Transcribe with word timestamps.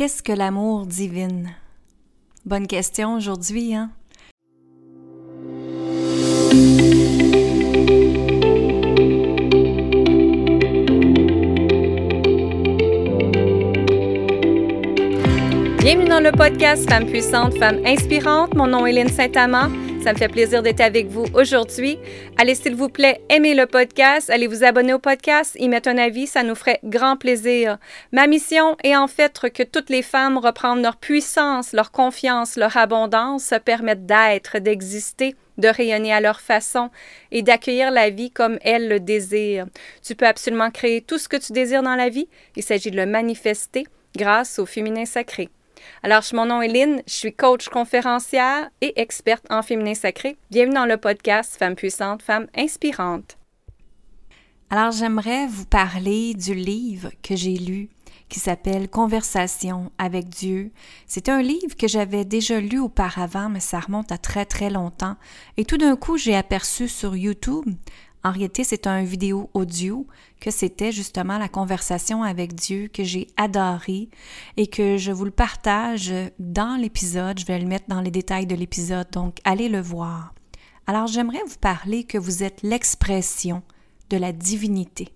Qu'est-ce 0.00 0.22
que 0.22 0.32
l'amour 0.32 0.86
divine? 0.86 1.50
Bonne 2.46 2.66
question 2.66 3.16
aujourd'hui, 3.16 3.74
hein? 3.74 3.90
Bienvenue 15.80 16.08
dans 16.08 16.20
le 16.20 16.32
podcast 16.32 16.88
Femmes 16.88 17.04
puissantes, 17.04 17.58
Femmes 17.58 17.82
inspirantes. 17.84 18.54
Mon 18.54 18.68
nom 18.68 18.86
est 18.86 18.92
Lynne 18.92 19.10
Saint-Amand. 19.10 19.68
Ça 20.02 20.14
me 20.14 20.18
fait 20.18 20.28
plaisir 20.28 20.62
d'être 20.62 20.80
avec 20.80 21.08
vous 21.08 21.26
aujourd'hui. 21.34 21.98
Allez, 22.38 22.54
s'il 22.54 22.74
vous 22.74 22.88
plaît, 22.88 23.20
aimez 23.28 23.54
le 23.54 23.66
podcast. 23.66 24.30
Allez 24.30 24.46
vous 24.46 24.64
abonner 24.64 24.94
au 24.94 24.98
podcast, 24.98 25.56
y 25.60 25.68
mettre 25.68 25.90
un 25.90 25.98
avis. 25.98 26.26
Ça 26.26 26.42
nous 26.42 26.54
ferait 26.54 26.80
grand 26.84 27.18
plaisir. 27.18 27.76
Ma 28.10 28.26
mission 28.26 28.78
est 28.82 28.96
en 28.96 29.08
fait 29.08 29.38
que 29.52 29.62
toutes 29.62 29.90
les 29.90 30.00
femmes 30.00 30.38
reprennent 30.38 30.80
leur 30.80 30.96
puissance, 30.96 31.74
leur 31.74 31.92
confiance, 31.92 32.56
leur 32.56 32.78
abondance, 32.78 33.44
se 33.44 33.56
permettent 33.56 34.06
d'être, 34.06 34.58
d'exister 34.58 35.36
de 35.58 35.68
rayonner 35.68 36.14
à 36.14 36.22
leur 36.22 36.40
façon 36.40 36.88
et 37.30 37.42
d'accueillir 37.42 37.90
la 37.90 38.08
vie 38.08 38.30
comme 38.30 38.58
elles 38.62 38.88
le 38.88 39.00
désirent. 39.00 39.66
Tu 40.02 40.14
peux 40.14 40.26
absolument 40.26 40.70
créer 40.70 41.02
tout 41.02 41.18
ce 41.18 41.28
que 41.28 41.36
tu 41.36 41.52
désires 41.52 41.82
dans 41.82 41.96
la 41.96 42.08
vie. 42.08 42.28
Il 42.56 42.62
s'agit 42.62 42.90
de 42.90 42.96
le 42.96 43.04
manifester 43.04 43.86
grâce 44.16 44.58
au 44.58 44.64
féminin 44.64 45.04
sacré. 45.04 45.50
Alors, 46.02 46.22
mon 46.32 46.46
nom 46.46 46.62
est 46.62 46.72
je 47.06 47.12
suis 47.12 47.34
coach 47.34 47.68
conférencière 47.68 48.70
et 48.80 49.00
experte 49.00 49.44
en 49.50 49.62
féminin 49.62 49.94
sacré. 49.94 50.36
Bienvenue 50.50 50.74
dans 50.74 50.86
le 50.86 50.96
podcast 50.96 51.56
Femmes 51.58 51.76
puissantes, 51.76 52.22
Femmes 52.22 52.46
inspirantes. 52.56 53.38
Alors, 54.70 54.92
j'aimerais 54.92 55.46
vous 55.46 55.66
parler 55.66 56.34
du 56.34 56.54
livre 56.54 57.10
que 57.22 57.36
j'ai 57.36 57.56
lu 57.56 57.88
qui 58.30 58.38
s'appelle 58.38 58.88
Conversation 58.88 59.90
avec 59.98 60.28
Dieu. 60.28 60.70
C'est 61.06 61.28
un 61.28 61.42
livre 61.42 61.76
que 61.76 61.88
j'avais 61.88 62.24
déjà 62.24 62.60
lu 62.60 62.78
auparavant, 62.78 63.50
mais 63.50 63.60
ça 63.60 63.80
remonte 63.80 64.12
à 64.12 64.18
très 64.18 64.46
très 64.46 64.70
longtemps. 64.70 65.16
Et 65.56 65.64
tout 65.64 65.76
d'un 65.76 65.96
coup, 65.96 66.16
j'ai 66.16 66.36
aperçu 66.36 66.88
sur 66.88 67.16
YouTube 67.16 67.66
en 68.22 68.32
réalité, 68.32 68.64
c'est 68.64 68.86
un 68.86 69.02
vidéo 69.02 69.48
audio 69.54 70.06
que 70.40 70.50
c'était 70.50 70.92
justement 70.92 71.38
la 71.38 71.48
conversation 71.48 72.22
avec 72.22 72.54
Dieu 72.54 72.88
que 72.92 73.02
j'ai 73.02 73.28
adoré 73.36 74.10
et 74.58 74.66
que 74.66 74.98
je 74.98 75.10
vous 75.10 75.24
le 75.24 75.30
partage 75.30 76.12
dans 76.38 76.78
l'épisode. 76.78 77.38
Je 77.38 77.46
vais 77.46 77.58
le 77.58 77.66
mettre 77.66 77.86
dans 77.88 78.02
les 78.02 78.10
détails 78.10 78.46
de 78.46 78.54
l'épisode, 78.54 79.08
donc 79.10 79.38
allez 79.44 79.70
le 79.70 79.80
voir. 79.80 80.34
Alors 80.86 81.06
j'aimerais 81.06 81.42
vous 81.46 81.58
parler 81.60 82.04
que 82.04 82.18
vous 82.18 82.42
êtes 82.42 82.62
l'expression 82.62 83.62
de 84.10 84.18
la 84.18 84.32
divinité. 84.32 85.08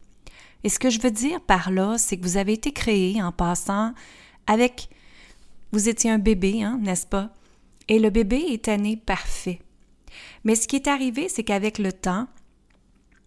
Et 0.62 0.70
ce 0.70 0.78
que 0.78 0.88
je 0.88 1.00
veux 1.00 1.10
dire 1.10 1.42
par 1.42 1.70
là, 1.70 1.98
c'est 1.98 2.16
que 2.16 2.22
vous 2.22 2.38
avez 2.38 2.54
été 2.54 2.72
créé 2.72 3.22
en 3.22 3.32
passant 3.32 3.92
avec... 4.46 4.88
Vous 5.72 5.88
étiez 5.88 6.10
un 6.10 6.18
bébé, 6.18 6.62
hein, 6.62 6.78
n'est-ce 6.80 7.06
pas? 7.06 7.30
Et 7.88 7.98
le 7.98 8.08
bébé 8.08 8.36
est 8.50 8.68
né 8.78 8.96
parfait. 8.96 9.58
Mais 10.44 10.54
ce 10.54 10.68
qui 10.68 10.76
est 10.76 10.86
arrivé, 10.86 11.28
c'est 11.28 11.42
qu'avec 11.42 11.78
le 11.78 11.92
temps, 11.92 12.28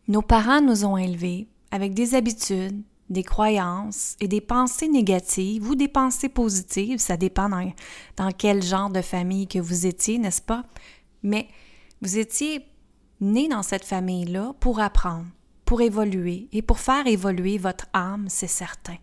nos 0.07 0.21
parents 0.21 0.61
nous 0.61 0.85
ont 0.85 0.97
élevés 0.97 1.47
avec 1.71 1.93
des 1.93 2.15
habitudes, 2.15 2.81
des 3.09 3.23
croyances 3.23 4.15
et 4.19 4.27
des 4.27 4.41
pensées 4.41 4.87
négatives 4.87 5.67
ou 5.67 5.75
des 5.75 5.87
pensées 5.87 6.29
positives, 6.29 6.99
ça 6.99 7.17
dépend 7.17 7.49
dans, 7.49 8.31
quel 8.31 8.63
genre 8.63 8.89
de 8.89 9.01
famille 9.01 9.47
que 9.47 9.59
vous 9.59 9.85
étiez, 9.85 10.17
n'est-ce 10.17 10.41
pas? 10.41 10.65
Mais 11.23 11.47
vous 12.01 12.17
étiez 12.17 12.65
né 13.21 13.47
dans 13.47 13.63
cette 13.63 13.85
famille-là 13.85 14.53
pour 14.59 14.79
apprendre, 14.79 15.27
pour 15.65 15.81
évoluer 15.81 16.47
et 16.51 16.61
pour 16.61 16.79
faire 16.79 17.07
évoluer 17.07 17.57
votre 17.57 17.87
âme, 17.93 18.25
c'est 18.29 18.47
certain. 18.47 18.97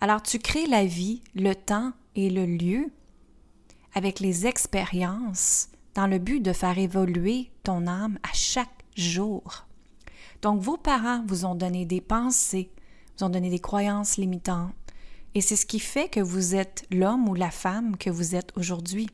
Alors 0.00 0.22
tu 0.22 0.38
crées 0.38 0.66
la 0.66 0.84
vie, 0.84 1.22
le 1.34 1.54
temps 1.54 1.92
et 2.14 2.30
le 2.30 2.46
lieu 2.46 2.90
avec 3.94 4.20
les 4.20 4.46
expériences 4.46 5.68
dans 5.94 6.06
le 6.06 6.18
but 6.18 6.40
de 6.40 6.52
faire 6.52 6.78
évoluer 6.78 7.50
ton 7.62 7.86
âme 7.86 8.18
à 8.22 8.32
chaque 8.34 8.84
jour. 8.94 9.65
Donc, 10.42 10.60
vos 10.60 10.76
parents 10.76 11.24
vous 11.26 11.44
ont 11.44 11.54
donné 11.54 11.86
des 11.86 12.00
pensées, 12.00 12.70
vous 13.18 13.24
ont 13.24 13.30
donné 13.30 13.50
des 13.50 13.58
croyances 13.58 14.16
limitantes, 14.16 14.74
et 15.34 15.40
c'est 15.40 15.56
ce 15.56 15.66
qui 15.66 15.80
fait 15.80 16.08
que 16.08 16.20
vous 16.20 16.54
êtes 16.54 16.86
l'homme 16.90 17.28
ou 17.28 17.34
la 17.34 17.50
femme 17.50 17.96
que 17.96 18.10
vous 18.10 18.34
êtes 18.34 18.52
aujourd'hui. 18.56 19.08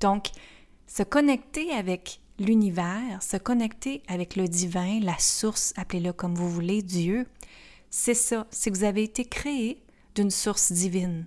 Donc, 0.00 0.28
se 0.86 1.02
connecter 1.02 1.72
avec 1.72 2.20
l'univers, 2.38 3.22
se 3.22 3.36
connecter 3.36 4.02
avec 4.08 4.36
le 4.36 4.48
divin, 4.48 5.00
la 5.00 5.18
source, 5.18 5.72
appelez-le 5.76 6.12
comme 6.12 6.34
vous 6.34 6.50
voulez, 6.50 6.82
Dieu, 6.82 7.26
c'est 7.90 8.14
ça, 8.14 8.46
c'est 8.50 8.70
que 8.70 8.76
vous 8.76 8.84
avez 8.84 9.04
été 9.04 9.24
créé 9.24 9.80
d'une 10.14 10.30
source 10.30 10.72
divine. 10.72 11.26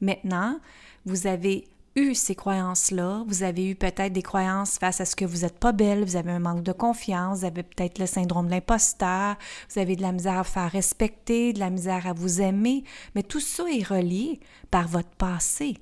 Maintenant, 0.00 0.58
vous 1.06 1.26
avez 1.26 1.68
eu 1.96 2.14
ces 2.14 2.34
croyances-là, 2.34 3.24
vous 3.26 3.42
avez 3.42 3.70
eu 3.70 3.74
peut-être 3.74 4.12
des 4.12 4.22
croyances 4.22 4.78
face 4.78 5.00
à 5.00 5.04
ce 5.04 5.14
que 5.14 5.24
vous 5.24 5.38
n'êtes 5.38 5.58
pas 5.58 5.72
belle, 5.72 6.04
vous 6.04 6.16
avez 6.16 6.32
un 6.32 6.40
manque 6.40 6.62
de 6.62 6.72
confiance, 6.72 7.40
vous 7.40 7.44
avez 7.44 7.62
peut-être 7.62 7.98
le 7.98 8.06
syndrome 8.06 8.46
de 8.46 8.50
l'imposteur, 8.50 9.36
vous 9.70 9.80
avez 9.80 9.96
de 9.96 10.02
la 10.02 10.12
misère 10.12 10.38
à 10.38 10.44
faire 10.44 10.70
respecter, 10.70 11.52
de 11.52 11.60
la 11.60 11.70
misère 11.70 12.06
à 12.06 12.12
vous 12.12 12.40
aimer, 12.40 12.84
mais 13.14 13.22
tout 13.22 13.40
ça 13.40 13.64
est 13.70 13.86
relié 13.86 14.40
par 14.70 14.88
votre 14.88 15.10
passé. 15.10 15.76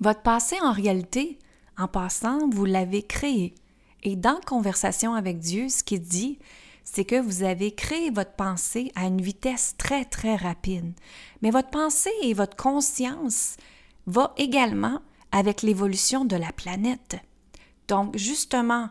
Votre 0.00 0.22
passé, 0.22 0.56
en 0.62 0.72
réalité, 0.72 1.38
en 1.78 1.88
passant, 1.88 2.48
vous 2.50 2.64
l'avez 2.64 3.02
créé. 3.02 3.54
Et 4.02 4.16
dans 4.16 4.40
Conversation 4.46 5.14
avec 5.14 5.38
Dieu, 5.38 5.68
ce 5.68 5.82
qu'il 5.82 6.00
dit, 6.02 6.38
c'est 6.84 7.04
que 7.04 7.20
vous 7.20 7.42
avez 7.42 7.72
créé 7.72 8.10
votre 8.10 8.32
pensée 8.32 8.92
à 8.94 9.06
une 9.06 9.20
vitesse 9.20 9.74
très, 9.78 10.04
très 10.04 10.36
rapide. 10.36 10.92
Mais 11.42 11.50
votre 11.50 11.70
pensée 11.70 12.10
et 12.22 12.34
votre 12.34 12.56
conscience, 12.56 13.56
va 14.06 14.34
également 14.36 15.00
avec 15.32 15.62
l'évolution 15.62 16.24
de 16.24 16.36
la 16.36 16.52
planète. 16.52 17.16
Donc, 17.88 18.16
justement, 18.16 18.88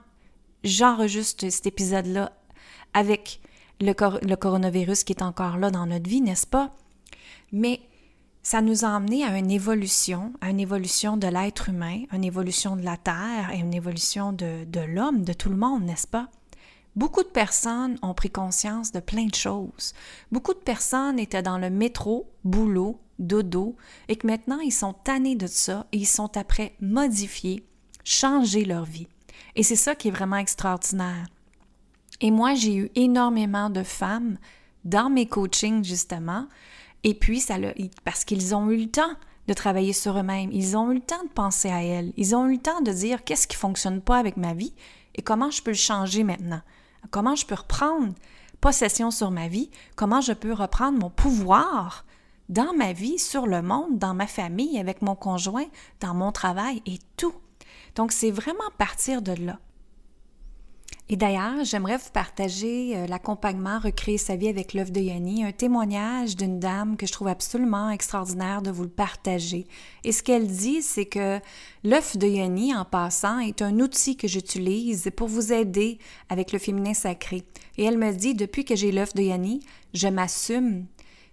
j'enregistre 0.64 1.50
cet 1.50 1.68
épisode-là 1.68 2.34
avec 2.94 3.42
le, 3.82 3.94
coronavirus 4.36 5.04
qui 5.04 5.14
est 5.14 5.22
encore 5.22 5.58
là 5.58 5.72
dans 5.72 5.86
notre 5.86 6.10
vie, 6.10 6.22
n'est-ce 6.22 6.48
pas? 6.48 6.76
Mais 7.52 7.82
ça 8.44 8.62
nous 8.62 8.86
a 8.86 8.90
amené 8.90 9.24
à 9.24 9.38
une 9.38 9.52
évolution, 9.52 10.34
à 10.42 10.50
une 10.50 10.60
évolution 10.60 11.18
de 11.18 11.28
l'être 11.28 11.70
humain, 11.70 12.04
une 12.12 12.24
évolution 12.24 12.76
de 12.76 12.84
la 12.84 12.98
Terre 12.98 13.52
et 13.54 13.60
une 13.60 13.74
évolution 13.74 14.34
de, 14.34 14.66
de 14.66 14.82
l'homme, 14.82 15.24
de 15.24 15.34
tout 15.34 15.50
le 15.50 15.56
monde, 15.56 15.84
n'est-ce 15.84 16.08
pas? 16.08 16.30
Beaucoup 16.96 17.24
de 17.24 17.30
personnes 17.30 17.98
ont 18.02 18.14
pris 18.14 18.30
conscience 18.30 18.92
de 18.92 19.00
plein 19.00 19.28
de 19.28 19.36
choses. 19.36 19.94
Beaucoup 20.32 20.54
de 20.54 20.60
personnes 20.60 21.20
étaient 21.20 21.44
dans 21.44 21.58
le 21.58 21.70
métro, 21.70 22.30
boulot, 22.44 23.00
dodo, 23.20 23.76
et 24.08 24.16
que 24.16 24.28
maintenant 24.28 24.60
ils 24.60 24.74
sont 24.74 24.94
tannés 24.94 25.36
de 25.36 25.48
ça 25.48 25.86
et 25.92 25.98
ils 25.98 26.08
sont 26.08 26.36
après 26.38 26.76
modifiés, 26.82 27.66
changer 28.04 28.66
leur 28.66 28.86
vie. 28.86 29.08
Et 29.56 29.64
c'est 29.64 29.76
ça 29.76 29.96
qui 29.96 30.08
est 30.08 30.12
vraiment 30.12 30.38
extraordinaire. 30.38 31.28
Et 32.22 32.32
moi, 32.32 32.54
j'ai 32.54 32.76
eu 32.76 32.92
énormément 32.96 33.70
de 33.70 33.84
femmes 33.84 34.38
dans 34.84 35.10
mes 35.10 35.26
coachings, 35.26 35.84
justement, 35.84 36.48
et 37.04 37.14
puis 37.14 37.40
ça 37.40 37.56
parce 38.04 38.26
qu'ils 38.26 38.56
ont 38.56 38.70
eu 38.72 38.78
le 38.78 38.90
temps 38.90 39.16
de 39.48 39.54
travailler 39.54 39.94
sur 39.94 40.18
eux-mêmes, 40.18 40.52
ils 40.52 40.78
ont 40.78 40.92
eu 40.92 40.96
le 40.96 41.02
temps 41.02 41.24
de 41.24 41.30
penser 41.30 41.70
à 41.70 41.84
elles, 41.84 42.14
ils 42.18 42.36
ont 42.36 42.48
eu 42.48 42.54
le 42.54 42.62
temps 42.62 42.82
de 42.82 42.92
dire 42.92 43.24
qu'est-ce 43.24 43.48
qui 43.48 43.56
fonctionne 43.56 44.02
pas 44.02 44.18
avec 44.18 44.38
ma 44.38 44.54
vie 44.54 44.74
et 45.16 45.22
comment 45.22 45.50
je 45.50 45.62
peux 45.62 45.72
le 45.72 45.76
changer 45.76 46.24
maintenant, 46.24 46.62
comment 47.10 47.36
je 47.36 47.46
peux 47.46 47.56
reprendre 47.56 48.14
possession 48.62 49.12
sur 49.12 49.32
ma 49.32 49.48
vie, 49.48 49.72
comment 49.96 50.22
je 50.22 50.34
peux 50.34 50.54
reprendre 50.54 51.00
mon 51.00 51.10
pouvoir 51.10 52.06
dans 52.50 52.74
ma 52.74 52.94
vie, 52.94 53.20
sur 53.20 53.48
le 53.48 53.62
monde, 53.62 53.98
dans 53.98 54.14
ma 54.14 54.28
famille, 54.28 54.80
avec 54.80 55.02
mon 55.02 55.16
conjoint, 55.16 55.68
dans 56.02 56.14
mon 56.14 56.32
travail 56.32 56.82
et 56.86 57.00
tout. 57.16 57.34
Donc, 57.96 58.12
c'est 58.12 58.32
vraiment 58.32 58.70
partir 58.78 59.22
de 59.22 59.34
là. 59.34 59.60
Et 61.12 61.16
d'ailleurs, 61.16 61.64
j'aimerais 61.64 61.98
vous 61.98 62.12
partager 62.14 62.96
euh, 62.96 63.08
l'accompagnement 63.08 63.80
Recréer 63.80 64.20
sa 64.20 64.36
vie 64.36 64.48
avec 64.48 64.76
l'œuvre 64.76 64.92
de 64.92 65.00
Yanni, 65.00 65.44
un 65.44 65.52
témoignage 65.52 66.36
d'une 66.36 66.60
dame 66.60 66.98
que 66.98 67.08
je 67.08 67.12
trouve 67.12 67.30
absolument 67.30 67.90
extraordinaire 67.90 68.62
de 68.62 68.70
vous 68.70 68.84
le 68.84 68.90
partager. 68.90 69.66
Et 70.04 70.12
ce 70.12 70.22
qu'elle 70.22 70.46
dit, 70.46 70.84
c'est 70.84 71.08
que 71.08 71.40
l'œuf 71.84 72.16
de 72.16 72.28
Yanni, 72.28 72.76
en 72.76 72.86
passant, 72.86 73.40
est 73.40 73.64
un 73.64 73.80
outil 73.80 74.18
que 74.18 74.28
j'utilise 74.28 75.10
pour 75.16 75.28
vous 75.28 75.52
aider 75.52 75.98
avec 76.30 76.52
le 76.52 76.60
féminin 76.60 76.94
sacré. 76.94 77.44
Et 77.80 77.86
elle 77.86 77.98
me 77.98 78.12
dit, 78.12 78.36
depuis 78.36 78.64
que 78.64 78.76
j'ai 78.76 78.92
l'œuf 78.92 79.16
de 79.16 79.24
Yanni, 79.24 79.62
je 79.96 80.08
m'assume, 80.08 80.86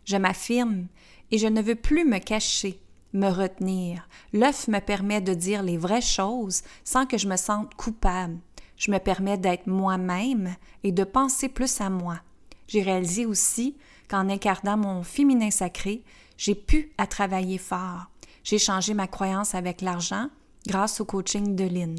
je 0.06 0.16
m'affirme 0.16 0.86
et 1.30 1.38
je 1.38 1.46
ne 1.46 1.60
veux 1.60 1.74
plus 1.74 2.04
me 2.04 2.18
cacher, 2.18 2.80
me 3.12 3.28
retenir. 3.28 4.08
L'œuf 4.32 4.68
me 4.68 4.78
permet 4.78 5.20
de 5.20 5.34
dire 5.34 5.62
les 5.62 5.76
vraies 5.76 6.00
choses 6.00 6.62
sans 6.84 7.04
que 7.04 7.18
je 7.18 7.28
me 7.28 7.36
sente 7.36 7.74
coupable. 7.74 8.38
Je 8.76 8.90
me 8.90 8.98
permets 8.98 9.38
d'être 9.38 9.66
moi-même 9.66 10.54
et 10.84 10.92
de 10.92 11.04
penser 11.04 11.48
plus 11.48 11.80
à 11.80 11.90
moi. 11.90 12.20
J'ai 12.68 12.82
réalisé 12.82 13.26
aussi 13.26 13.76
qu'en 14.08 14.28
incarnant 14.28 14.76
mon 14.76 15.02
féminin 15.02 15.50
sacré, 15.50 16.02
j'ai 16.36 16.54
pu 16.54 16.92
à 16.98 17.06
travailler 17.06 17.58
fort. 17.58 18.06
J'ai 18.44 18.58
changé 18.58 18.94
ma 18.94 19.08
croyance 19.08 19.54
avec 19.54 19.80
l'argent 19.80 20.28
grâce 20.66 21.00
au 21.00 21.04
coaching 21.04 21.56
de 21.56 21.64
Lynn. 21.64 21.96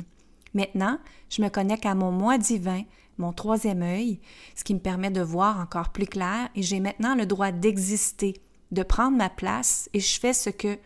Maintenant, 0.54 1.00
je 1.30 1.42
me 1.42 1.50
connecte 1.50 1.86
à 1.86 1.96
mon 1.96 2.12
moi 2.12 2.38
divin, 2.38 2.84
mon 3.18 3.34
troisième 3.34 3.82
œil, 3.82 4.20
ce 4.56 4.64
qui 4.64 4.74
me 4.74 4.80
permet 4.80 5.12
de 5.12 5.22
voir 5.22 5.60
encore 5.60 5.90
plus 5.90 6.06
clair 6.06 6.50
et 6.56 6.62
j'ai 6.62 6.80
maintenant 6.80 7.16
le 7.16 7.26
droit 7.26 7.52
d'exister 7.52 8.36
de 8.72 8.84
prendre 8.84 9.18
ma 9.18 9.30
place 9.30 9.90
et 9.94 10.00
je 10.00 10.20
fais 10.20 10.34
ce 10.34 10.50
que 10.50 10.78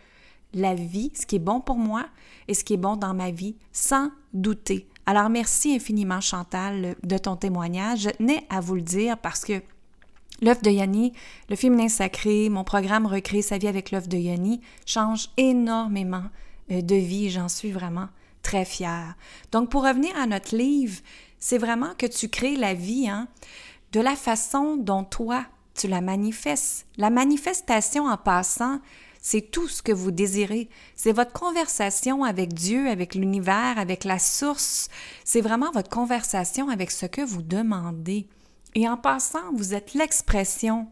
la 0.54 0.74
vie, 0.75 1.12
ce 1.16 1.25
qui 1.25 1.38
est 1.38 1.39
bon 1.39 1.62
pour 1.62 1.78
moi 1.78 2.06
et 2.48 2.54
ce 2.54 2.63
qui 2.63 2.74
est 2.74 2.78
bon 2.78 2.95
dans 2.95 3.13
ma 3.13 3.31
vie, 3.31 3.56
sans 3.72 4.12
douter. 4.33 4.88
Alors 5.06 5.30
merci 5.30 5.74
infiniment 5.74 6.22
Chantal 6.22 6.95
de 7.04 7.18
ton 7.18 7.36
témoignage. 7.36 8.01
Je 8.01 8.10
tenais 8.10 8.45
à 8.50 8.60
vous 8.60 8.75
le 8.75 8.81
dire 8.81 9.18
parce 9.18 9.44
que 9.44 9.62
l'œuvre 10.42 10.62
de 10.62 10.69
Yanni, 10.69 11.13
le 11.50 11.56
féminin 11.56 11.89
sacré, 11.89 12.50
mon 12.50 12.63
programme 12.63 13.06
Recréer 13.06 13.42
sa 13.42 13.57
vie 13.57 13.68
avec 13.68 13.92
l'œuvre 13.92 14.07
de 14.07 14.18
Yanni 14.18 14.62
change 14.86 15.30
énormément 15.38 16.25
euh, 16.72 16.81
de 16.81 16.95
vie. 16.95 17.30
J'en 17.30 17.50
suis 17.50 17.72
vraiment 17.72 18.10
très 18.44 18.66
fière. 18.66 19.16
Donc 19.51 19.69
pour 19.69 19.83
revenir 19.83 20.16
à 20.18 20.28
notre 20.28 20.56
livre, 20.56 21.01
c'est 21.41 21.57
vraiment 21.57 21.93
que 21.97 22.05
tu 22.05 22.29
crées 22.29 22.55
la 22.55 22.73
vie 22.73 23.09
hein, 23.09 23.27
de 23.91 23.99
la 23.99 24.15
façon 24.15 24.77
dont 24.77 25.03
toi 25.03 25.45
tu 25.73 25.88
la 25.88 25.99
manifestes. 25.99 26.85
La 26.97 27.09
manifestation 27.09 28.05
en 28.05 28.15
passant, 28.15 28.79
c'est 29.21 29.51
tout 29.51 29.67
ce 29.67 29.81
que 29.81 29.91
vous 29.91 30.11
désirez. 30.11 30.69
C'est 30.95 31.11
votre 31.11 31.33
conversation 31.33 32.23
avec 32.23 32.53
Dieu, 32.53 32.88
avec 32.88 33.15
l'univers, 33.15 33.77
avec 33.77 34.03
la 34.03 34.19
source. 34.19 34.89
C'est 35.25 35.41
vraiment 35.41 35.71
votre 35.71 35.89
conversation 35.89 36.69
avec 36.69 36.91
ce 36.91 37.07
que 37.07 37.21
vous 37.21 37.41
demandez. 37.41 38.27
Et 38.75 38.87
en 38.87 38.97
passant, 38.97 39.51
vous 39.53 39.73
êtes 39.73 39.95
l'expression 39.95 40.87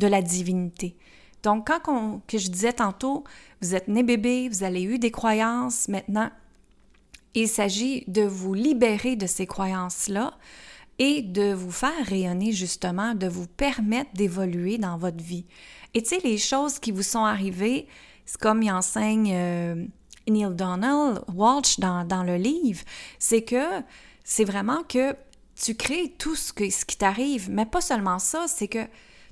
de 0.00 0.08
la 0.08 0.22
divinité. 0.22 0.96
Donc, 1.44 1.68
quand 1.68 2.20
que 2.26 2.38
je 2.38 2.48
disais 2.48 2.72
tantôt, 2.72 3.22
vous 3.60 3.74
êtes 3.74 3.86
né 3.86 4.02
bébé, 4.02 4.48
vous 4.48 4.64
avez 4.64 4.82
eu 4.82 4.98
des 4.98 5.10
croyances, 5.10 5.88
maintenant, 5.88 6.30
il 7.34 7.48
s'agit 7.48 8.04
de 8.06 8.22
vous 8.22 8.54
libérer 8.54 9.16
de 9.16 9.26
ces 9.26 9.46
croyances-là 9.46 10.34
et 10.98 11.22
de 11.22 11.52
vous 11.52 11.72
faire 11.72 12.06
rayonner 12.06 12.52
justement, 12.52 13.14
de 13.14 13.26
vous 13.26 13.46
permettre 13.46 14.10
d'évoluer 14.14 14.78
dans 14.78 14.96
votre 14.96 15.22
vie. 15.22 15.44
Et 15.94 16.02
tu 16.02 16.10
sais, 16.10 16.20
les 16.22 16.38
choses 16.38 16.78
qui 16.78 16.92
vous 16.92 17.02
sont 17.02 17.24
arrivées, 17.24 17.86
c'est 18.26 18.40
comme 18.40 18.62
il 18.62 18.70
enseigne 18.70 19.32
euh, 19.34 19.86
Neil 20.28 20.54
Donald 20.54 21.22
Walsh 21.34 21.78
dans, 21.80 22.24
le 22.24 22.36
livre, 22.36 22.82
c'est 23.18 23.42
que 23.42 23.82
c'est 24.24 24.44
vraiment 24.44 24.82
que 24.84 25.14
tu 25.54 25.74
crées 25.74 26.14
tout 26.18 26.34
ce 26.34 26.52
qui 26.52 26.96
t'arrive, 26.96 27.50
mais 27.50 27.66
pas 27.66 27.80
seulement 27.80 28.18
ça, 28.18 28.46
c'est 28.48 28.68
que 28.68 28.86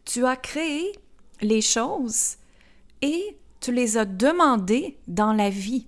tu 0.05 0.25
as 0.27 0.37
créé 0.37 0.93
les 1.41 1.61
choses 1.61 2.37
et 3.01 3.37
tu 3.61 3.73
les 3.73 3.97
as 3.97 4.05
demandées 4.05 4.99
dans 5.09 5.33
la 5.33 5.51
vie. 5.51 5.87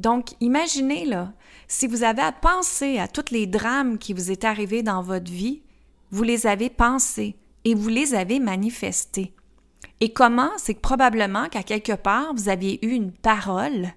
Donc, 0.00 0.30
imaginez 0.40 1.04
là, 1.04 1.34
si 1.68 1.86
vous 1.86 2.04
avez 2.04 2.22
à 2.22 2.32
penser 2.32 2.98
à 2.98 3.06
tous 3.06 3.30
les 3.32 3.46
drames 3.46 3.98
qui 3.98 4.14
vous 4.14 4.30
est 4.30 4.44
arrivés 4.44 4.82
dans 4.82 5.02
votre 5.02 5.30
vie, 5.30 5.60
vous 6.10 6.22
les 6.22 6.46
avez 6.46 6.70
pensés 6.70 7.36
et 7.66 7.74
vous 7.74 7.90
les 7.90 8.14
avez 8.14 8.40
manifestés. 8.40 9.34
Et 10.00 10.10
comment? 10.10 10.48
C'est 10.56 10.72
que 10.72 10.80
probablement 10.80 11.50
qu'à 11.50 11.62
quelque 11.62 11.92
part, 11.92 12.32
vous 12.34 12.48
aviez 12.48 12.82
eu 12.82 12.92
une 12.92 13.12
parole 13.12 13.88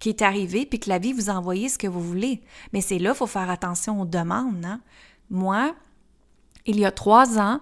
qui 0.00 0.08
est 0.08 0.20
arrivée, 0.20 0.66
puis 0.66 0.80
que 0.80 0.88
la 0.88 0.98
vie 0.98 1.12
vous 1.12 1.30
a 1.30 1.40
ce 1.68 1.78
que 1.78 1.86
vous 1.86 2.02
voulez. 2.02 2.42
Mais 2.72 2.80
c'est 2.80 2.98
là, 2.98 3.10
il 3.10 3.16
faut 3.16 3.28
faire 3.28 3.50
attention 3.50 4.00
aux 4.00 4.06
demandes. 4.06 4.64
Hein? 4.64 4.80
Moi, 5.30 5.76
il 6.66 6.80
y 6.80 6.84
a 6.84 6.90
trois 6.90 7.38
ans, 7.38 7.60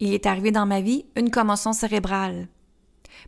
il 0.00 0.14
est 0.14 0.24
arrivé 0.24 0.52
dans 0.52 0.64
ma 0.64 0.80
vie 0.80 1.04
une 1.16 1.30
commotion 1.30 1.74
cérébrale. 1.74 2.48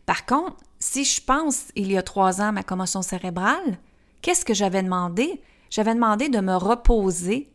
Par 0.05 0.25
contre, 0.25 0.57
si 0.79 1.03
je 1.03 1.21
pense 1.21 1.67
il 1.75 1.91
y 1.91 1.97
a 1.97 2.03
trois 2.03 2.41
ans 2.41 2.51
ma 2.51 2.63
commotion 2.63 3.01
cérébrale, 3.01 3.79
qu'est-ce 4.21 4.45
que 4.45 4.53
j'avais 4.53 4.83
demandé? 4.83 5.41
J'avais 5.69 5.93
demandé 5.93 6.29
de 6.29 6.39
me 6.39 6.55
reposer 6.55 7.51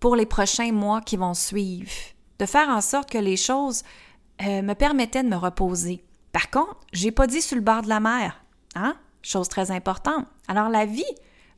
pour 0.00 0.16
les 0.16 0.26
prochains 0.26 0.72
mois 0.72 1.00
qui 1.00 1.16
vont 1.16 1.34
suivre, 1.34 1.90
de 2.38 2.46
faire 2.46 2.68
en 2.68 2.80
sorte 2.80 3.10
que 3.10 3.18
les 3.18 3.36
choses 3.36 3.82
euh, 4.42 4.62
me 4.62 4.74
permettait 4.74 5.22
de 5.22 5.28
me 5.28 5.36
reposer. 5.36 6.04
Par 6.32 6.50
contre, 6.50 6.80
j'ai 6.92 7.12
pas 7.12 7.26
dit 7.26 7.40
sur 7.40 7.56
le 7.56 7.62
bord 7.62 7.82
de 7.82 7.88
la 7.88 8.00
mer, 8.00 8.44
hein? 8.74 8.96
Chose 9.22 9.48
très 9.48 9.70
importante. 9.70 10.26
Alors 10.48 10.68
la 10.68 10.84
vie 10.84 11.04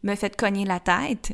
me 0.02 0.14
fait 0.14 0.37
cogner 0.37 0.67
la 0.67 0.81
tête 0.81 1.32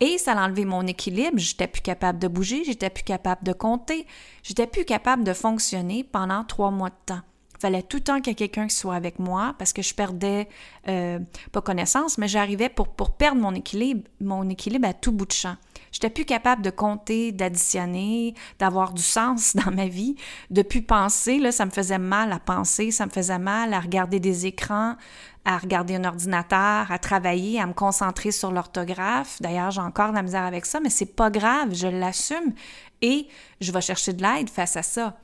et 0.00 0.18
ça 0.18 0.32
a 0.32 0.44
enlevé 0.44 0.66
mon 0.66 0.86
équilibre. 0.86 1.38
J'étais 1.38 1.66
plus 1.66 1.80
capable 1.80 2.18
de 2.18 2.28
bouger, 2.28 2.64
j'étais 2.64 2.90
plus 2.90 3.04
capable 3.04 3.44
de 3.44 3.52
compter, 3.54 4.06
j'étais 4.42 4.66
plus 4.66 4.84
capable 4.84 5.24
de 5.24 5.32
fonctionner 5.32 6.04
pendant 6.04 6.44
trois 6.44 6.70
mois 6.70 6.90
de 6.90 6.94
temps. 7.06 7.22
Fallait 7.62 7.84
tout 7.84 7.98
le 7.98 8.02
temps 8.02 8.16
qu'il 8.16 8.26
y 8.26 8.32
ait 8.32 8.34
quelqu'un 8.34 8.66
qui 8.66 8.74
soit 8.74 8.96
avec 8.96 9.20
moi 9.20 9.54
parce 9.56 9.72
que 9.72 9.82
je 9.82 9.94
perdais 9.94 10.48
euh, 10.88 11.20
pas 11.52 11.60
connaissance, 11.60 12.18
mais 12.18 12.26
j'arrivais 12.26 12.68
pour, 12.68 12.88
pour 12.88 13.12
perdre 13.12 13.40
mon 13.40 13.54
équilibre, 13.54 14.02
mon 14.20 14.48
équilibre 14.48 14.88
à 14.88 14.92
tout 14.92 15.12
bout 15.12 15.26
de 15.26 15.32
champ. 15.32 15.54
J'étais 15.92 16.10
plus 16.10 16.24
capable 16.24 16.62
de 16.62 16.70
compter, 16.70 17.30
d'additionner, 17.30 18.34
d'avoir 18.58 18.92
du 18.92 19.02
sens 19.02 19.54
dans 19.64 19.70
ma 19.70 19.86
vie, 19.86 20.16
de 20.50 20.62
plus 20.62 20.82
penser. 20.82 21.38
Là, 21.38 21.52
ça 21.52 21.64
me 21.64 21.70
faisait 21.70 22.00
mal 22.00 22.32
à 22.32 22.40
penser, 22.40 22.90
ça 22.90 23.06
me 23.06 23.12
faisait 23.12 23.38
mal 23.38 23.72
à 23.74 23.78
regarder 23.78 24.18
des 24.18 24.44
écrans, 24.46 24.96
à 25.44 25.56
regarder 25.56 25.94
un 25.94 26.04
ordinateur, 26.04 26.90
à 26.90 26.98
travailler, 26.98 27.60
à 27.60 27.66
me 27.68 27.74
concentrer 27.74 28.32
sur 28.32 28.50
l'orthographe. 28.50 29.40
D'ailleurs, 29.40 29.70
j'ai 29.70 29.82
encore 29.82 30.10
de 30.10 30.16
la 30.16 30.22
misère 30.22 30.42
avec 30.42 30.66
ça, 30.66 30.80
mais 30.80 30.90
c'est 30.90 31.14
pas 31.14 31.30
grave, 31.30 31.72
je 31.72 31.86
l'assume 31.86 32.54
et 33.02 33.28
je 33.60 33.70
vais 33.70 33.80
chercher 33.80 34.14
de 34.14 34.22
l'aide 34.24 34.50
face 34.50 34.76
à 34.76 34.82
ça. 34.82 35.16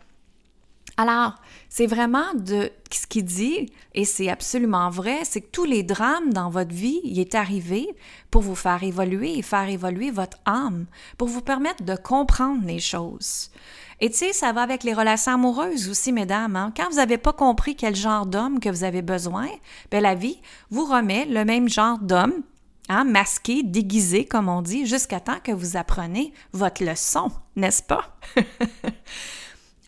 Alors, 1.00 1.34
c'est 1.68 1.86
vraiment 1.86 2.34
de 2.34 2.72
ce 2.90 3.06
qu'il 3.06 3.24
dit, 3.24 3.70
et 3.94 4.04
c'est 4.04 4.28
absolument 4.28 4.90
vrai, 4.90 5.20
c'est 5.22 5.40
que 5.40 5.50
tous 5.52 5.64
les 5.64 5.84
drames 5.84 6.32
dans 6.32 6.50
votre 6.50 6.74
vie, 6.74 7.00
il 7.04 7.20
est 7.20 7.36
arrivé 7.36 7.88
pour 8.32 8.42
vous 8.42 8.56
faire 8.56 8.82
évoluer 8.82 9.38
et 9.38 9.42
faire 9.42 9.68
évoluer 9.68 10.10
votre 10.10 10.38
âme, 10.44 10.86
pour 11.16 11.28
vous 11.28 11.40
permettre 11.40 11.84
de 11.84 11.94
comprendre 11.94 12.66
les 12.66 12.80
choses. 12.80 13.52
Et 14.00 14.10
tu 14.10 14.16
sais, 14.16 14.32
ça 14.32 14.52
va 14.52 14.62
avec 14.62 14.82
les 14.82 14.92
relations 14.92 15.34
amoureuses 15.34 15.88
aussi, 15.88 16.10
mesdames. 16.10 16.56
Hein? 16.56 16.72
Quand 16.76 16.88
vous 16.90 16.96
n'avez 16.96 17.18
pas 17.18 17.32
compris 17.32 17.76
quel 17.76 17.94
genre 17.94 18.26
d'homme 18.26 18.58
que 18.58 18.68
vous 18.68 18.82
avez 18.82 19.02
besoin, 19.02 19.46
bien, 19.92 20.00
la 20.00 20.16
vie 20.16 20.40
vous 20.70 20.84
remet 20.84 21.26
le 21.26 21.44
même 21.44 21.68
genre 21.68 22.00
d'homme, 22.00 22.42
hein, 22.88 23.04
masqué, 23.04 23.62
déguisé, 23.62 24.24
comme 24.24 24.48
on 24.48 24.62
dit, 24.62 24.84
jusqu'à 24.84 25.20
temps 25.20 25.38
que 25.44 25.52
vous 25.52 25.76
apprenez 25.76 26.32
votre 26.52 26.84
leçon, 26.84 27.30
n'est-ce 27.54 27.84
pas? 27.84 28.18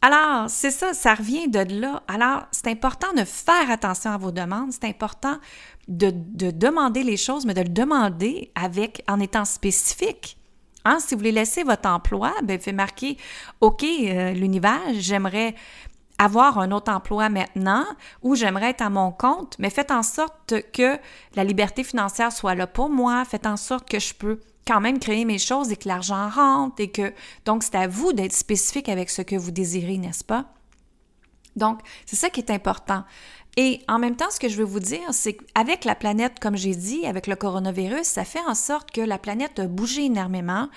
Alors, 0.02 0.48
c'est 0.48 0.70
ça, 0.70 0.94
ça 0.94 1.14
revient 1.14 1.48
de 1.48 1.58
là. 1.80 2.02
Alors, 2.08 2.44
c'est 2.52 2.68
important 2.68 3.12
de 3.12 3.24
faire 3.24 3.70
attention 3.70 4.10
à 4.10 4.16
vos 4.16 4.30
demandes, 4.30 4.72
c'est 4.72 4.86
important 4.86 5.36
de, 5.88 6.10
demander 6.50 7.02
les 7.02 7.18
choses, 7.18 7.44
mais 7.44 7.52
de 7.52 7.62
le 7.62 7.68
demander 7.68 8.50
avec, 8.54 9.02
en 9.08 9.20
étant 9.20 9.44
spécifique. 9.44 10.38
Hein, 10.86 10.98
si 11.00 11.14
vous 11.14 11.18
voulez 11.18 11.32
laisser 11.32 11.64
votre 11.64 11.86
emploi, 11.88 12.32
ben, 12.42 12.58
faites 12.58 12.74
marquer, 12.74 13.18
OK, 13.60 13.84
euh, 13.84 14.32
l'univers, 14.32 14.80
j'aimerais 14.94 15.54
avoir 16.18 16.58
un 16.58 16.70
autre 16.70 16.92
emploi 16.92 17.28
maintenant 17.28 17.84
ou 18.22 18.34
j'aimerais 18.34 18.70
être 18.70 18.82
à 18.82 18.90
mon 18.90 19.10
compte, 19.10 19.56
mais 19.58 19.68
faites 19.68 19.90
en 19.90 20.02
sorte 20.02 20.54
que 20.72 20.98
la 21.34 21.44
liberté 21.44 21.84
financière 21.84 22.32
soit 22.32 22.54
là 22.54 22.66
pour 22.66 22.88
moi, 22.88 23.24
faites 23.26 23.46
en 23.46 23.56
sorte 23.56 23.88
que 23.88 23.98
je 23.98 24.14
peux 24.14 24.40
quand 24.66 24.80
même 24.80 24.98
créer 24.98 25.24
mes 25.24 25.38
choses 25.38 25.72
et 25.72 25.76
que 25.76 25.88
l'argent 25.88 26.28
rentre 26.28 26.80
et 26.80 26.90
que 26.90 27.12
donc 27.44 27.62
c'est 27.62 27.74
à 27.74 27.88
vous 27.88 28.12
d'être 28.12 28.32
spécifique 28.32 28.88
avec 28.88 29.10
ce 29.10 29.22
que 29.22 29.36
vous 29.36 29.50
désirez, 29.50 29.98
n'est-ce 29.98 30.24
pas? 30.24 30.46
Donc, 31.56 31.80
c'est 32.06 32.16
ça 32.16 32.30
qui 32.30 32.40
est 32.40 32.50
important. 32.50 33.04
Et 33.56 33.80
en 33.88 33.98
même 33.98 34.14
temps, 34.14 34.30
ce 34.30 34.38
que 34.38 34.48
je 34.48 34.56
veux 34.56 34.64
vous 34.64 34.80
dire, 34.80 35.12
c'est 35.12 35.34
qu'avec 35.34 35.84
la 35.84 35.96
planète, 35.96 36.38
comme 36.40 36.56
j'ai 36.56 36.74
dit, 36.74 37.04
avec 37.04 37.26
le 37.26 37.34
coronavirus, 37.34 38.06
ça 38.06 38.24
fait 38.24 38.40
en 38.46 38.54
sorte 38.54 38.92
que 38.92 39.00
la 39.00 39.18
planète 39.18 39.58
a 39.58 39.66
bougé 39.66 40.04
énormément, 40.04 40.68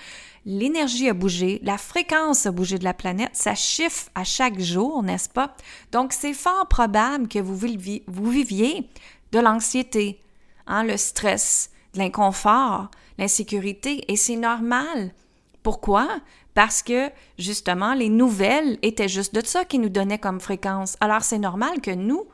l'énergie 0.44 1.08
a 1.08 1.14
bougé, 1.14 1.60
la 1.62 1.78
fréquence 1.78 2.46
a 2.46 2.50
bougé 2.50 2.78
de 2.78 2.84
la 2.84 2.92
planète, 2.92 3.30
ça 3.32 3.54
chiffre 3.54 4.10
à 4.16 4.24
chaque 4.24 4.58
jour, 4.58 5.02
n'est-ce 5.02 5.28
pas? 5.28 5.54
Donc, 5.92 6.12
c'est 6.12 6.34
fort 6.34 6.66
probable 6.68 7.28
que 7.28 7.38
vous, 7.38 7.56
viviez 7.56 8.88
de 9.30 9.38
l'anxiété, 9.38 10.20
hein, 10.66 10.82
le 10.82 10.96
stress, 10.96 11.70
l'inconfort, 11.96 12.90
l'insécurité, 13.18 14.04
et 14.12 14.16
c'est 14.16 14.36
normal. 14.36 15.12
Pourquoi? 15.62 16.08
Parce 16.54 16.82
que, 16.82 17.10
justement, 17.38 17.94
les 17.94 18.08
nouvelles 18.08 18.78
étaient 18.82 19.08
juste 19.08 19.34
de 19.34 19.44
ça 19.44 19.64
qui 19.64 19.78
nous 19.78 19.88
donnaient 19.88 20.18
comme 20.18 20.40
fréquence. 20.40 20.96
Alors, 21.00 21.22
c'est 21.22 21.38
normal 21.38 21.80
que 21.80 21.90
nous, 21.90 22.24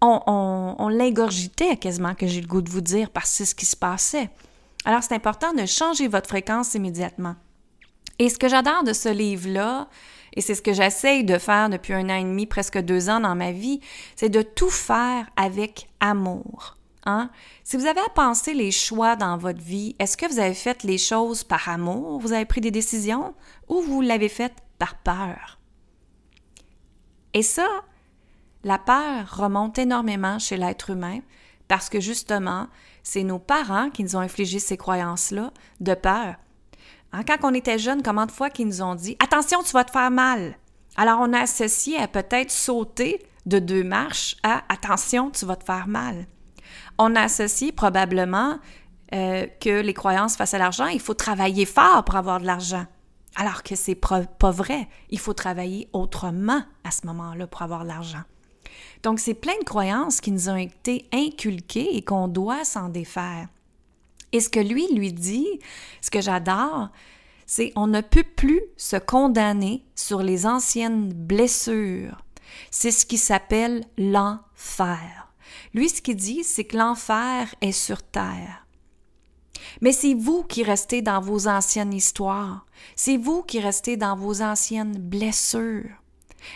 on, 0.00 0.20
on, 0.26 0.76
on 0.78 0.88
l'ingurgitait 0.88 1.76
quasiment, 1.76 2.14
que 2.14 2.26
j'ai 2.26 2.40
le 2.40 2.46
goût 2.46 2.62
de 2.62 2.70
vous 2.70 2.80
dire, 2.80 3.10
parce 3.10 3.30
que 3.30 3.36
c'est 3.36 3.44
ce 3.44 3.54
qui 3.54 3.66
se 3.66 3.76
passait. 3.76 4.30
Alors, 4.84 5.02
c'est 5.02 5.14
important 5.14 5.52
de 5.52 5.66
changer 5.66 6.08
votre 6.08 6.28
fréquence 6.28 6.74
immédiatement. 6.74 7.36
Et 8.18 8.28
ce 8.28 8.38
que 8.38 8.48
j'adore 8.48 8.82
de 8.82 8.92
ce 8.92 9.08
livre-là, 9.08 9.88
et 10.34 10.40
c'est 10.40 10.54
ce 10.54 10.62
que 10.62 10.72
j'essaye 10.72 11.24
de 11.24 11.38
faire 11.38 11.68
depuis 11.68 11.94
un 11.94 12.08
an 12.08 12.16
et 12.16 12.24
demi, 12.24 12.46
presque 12.46 12.78
deux 12.78 13.10
ans 13.10 13.20
dans 13.20 13.34
ma 13.34 13.52
vie, 13.52 13.80
c'est 14.16 14.28
de 14.28 14.42
tout 14.42 14.70
faire 14.70 15.26
avec 15.36 15.88
amour. 16.00 16.77
Hein? 17.08 17.30
Si 17.64 17.78
vous 17.78 17.86
avez 17.86 18.00
à 18.00 18.10
penser 18.10 18.52
les 18.52 18.70
choix 18.70 19.16
dans 19.16 19.38
votre 19.38 19.62
vie, 19.62 19.96
est-ce 19.98 20.18
que 20.18 20.26
vous 20.26 20.38
avez 20.38 20.52
fait 20.52 20.82
les 20.82 20.98
choses 20.98 21.42
par 21.42 21.70
amour, 21.70 22.20
vous 22.20 22.34
avez 22.34 22.44
pris 22.44 22.60
des 22.60 22.70
décisions, 22.70 23.34
ou 23.66 23.80
vous 23.80 24.02
l'avez 24.02 24.28
fait 24.28 24.52
par 24.78 24.94
peur? 24.96 25.58
Et 27.32 27.42
ça, 27.42 27.66
la 28.62 28.76
peur 28.76 29.38
remonte 29.38 29.78
énormément 29.78 30.38
chez 30.38 30.58
l'être 30.58 30.90
humain 30.90 31.20
parce 31.66 31.88
que 31.88 31.98
justement, 31.98 32.66
c'est 33.02 33.22
nos 33.22 33.38
parents 33.38 33.88
qui 33.88 34.04
nous 34.04 34.16
ont 34.16 34.20
infligé 34.20 34.58
ces 34.58 34.76
croyances-là 34.76 35.50
de 35.80 35.94
peur. 35.94 36.34
Hein, 37.12 37.22
quand 37.26 37.38
on 37.42 37.54
était 37.54 37.78
jeune, 37.78 38.02
comment 38.02 38.26
de 38.26 38.32
fois 38.32 38.50
qu'ils 38.50 38.66
nous 38.66 38.82
ont 38.82 38.94
dit 38.94 39.16
Attention, 39.24 39.62
tu 39.62 39.72
vas 39.72 39.84
te 39.84 39.92
faire 39.92 40.10
mal. 40.10 40.58
Alors, 40.98 41.20
on 41.22 41.32
a 41.32 41.40
associé 41.40 41.96
à 41.96 42.06
peut-être 42.06 42.50
sauter 42.50 43.24
de 43.46 43.58
deux 43.58 43.84
marches 43.84 44.36
à 44.42 44.62
attention, 44.68 45.30
tu 45.30 45.46
vas 45.46 45.56
te 45.56 45.64
faire 45.64 45.88
mal. 45.88 46.26
On 46.98 47.14
a 47.14 47.22
associé 47.22 47.72
probablement 47.72 48.58
euh, 49.14 49.46
que 49.60 49.80
les 49.80 49.94
croyances 49.94 50.36
face 50.36 50.54
à 50.54 50.58
l'argent, 50.58 50.86
il 50.86 51.00
faut 51.00 51.14
travailler 51.14 51.64
fort 51.64 52.04
pour 52.04 52.16
avoir 52.16 52.40
de 52.40 52.46
l'argent. 52.46 52.86
Alors 53.36 53.62
que 53.62 53.76
c'est 53.76 53.94
pas 53.94 54.50
vrai. 54.50 54.88
Il 55.10 55.18
faut 55.18 55.34
travailler 55.34 55.88
autrement 55.92 56.62
à 56.84 56.90
ce 56.90 57.06
moment-là 57.06 57.46
pour 57.46 57.62
avoir 57.62 57.84
de 57.84 57.88
l'argent. 57.88 58.22
Donc, 59.02 59.20
c'est 59.20 59.34
plein 59.34 59.56
de 59.60 59.64
croyances 59.64 60.20
qui 60.20 60.32
nous 60.32 60.48
ont 60.48 60.56
été 60.56 61.08
inculquées 61.12 61.96
et 61.96 62.02
qu'on 62.02 62.26
doit 62.28 62.64
s'en 62.64 62.88
défaire. 62.88 63.48
Et 64.32 64.40
ce 64.40 64.48
que 64.48 64.60
lui 64.60 64.92
lui 64.92 65.12
dit, 65.12 65.60
ce 66.02 66.10
que 66.10 66.20
j'adore, 66.20 66.88
c'est 67.46 67.72
on 67.76 67.86
ne 67.86 68.00
peut 68.00 68.24
plus 68.24 68.60
se 68.76 68.96
condamner 68.96 69.84
sur 69.94 70.22
les 70.22 70.46
anciennes 70.46 71.12
blessures. 71.12 72.22
C'est 72.70 72.90
ce 72.90 73.06
qui 73.06 73.18
s'appelle 73.18 73.84
l'enfer. 73.96 75.27
Lui, 75.74 75.88
ce 75.88 76.02
qu'il 76.02 76.16
dit, 76.16 76.44
c'est 76.44 76.64
que 76.64 76.76
l'enfer 76.76 77.54
est 77.60 77.72
sur 77.72 78.02
terre. 78.02 78.66
Mais 79.80 79.92
c'est 79.92 80.14
vous 80.14 80.44
qui 80.44 80.62
restez 80.62 81.02
dans 81.02 81.20
vos 81.20 81.48
anciennes 81.48 81.92
histoires. 81.92 82.66
C'est 82.96 83.16
vous 83.16 83.42
qui 83.42 83.60
restez 83.60 83.96
dans 83.96 84.16
vos 84.16 84.42
anciennes 84.42 84.98
blessures. 84.98 85.90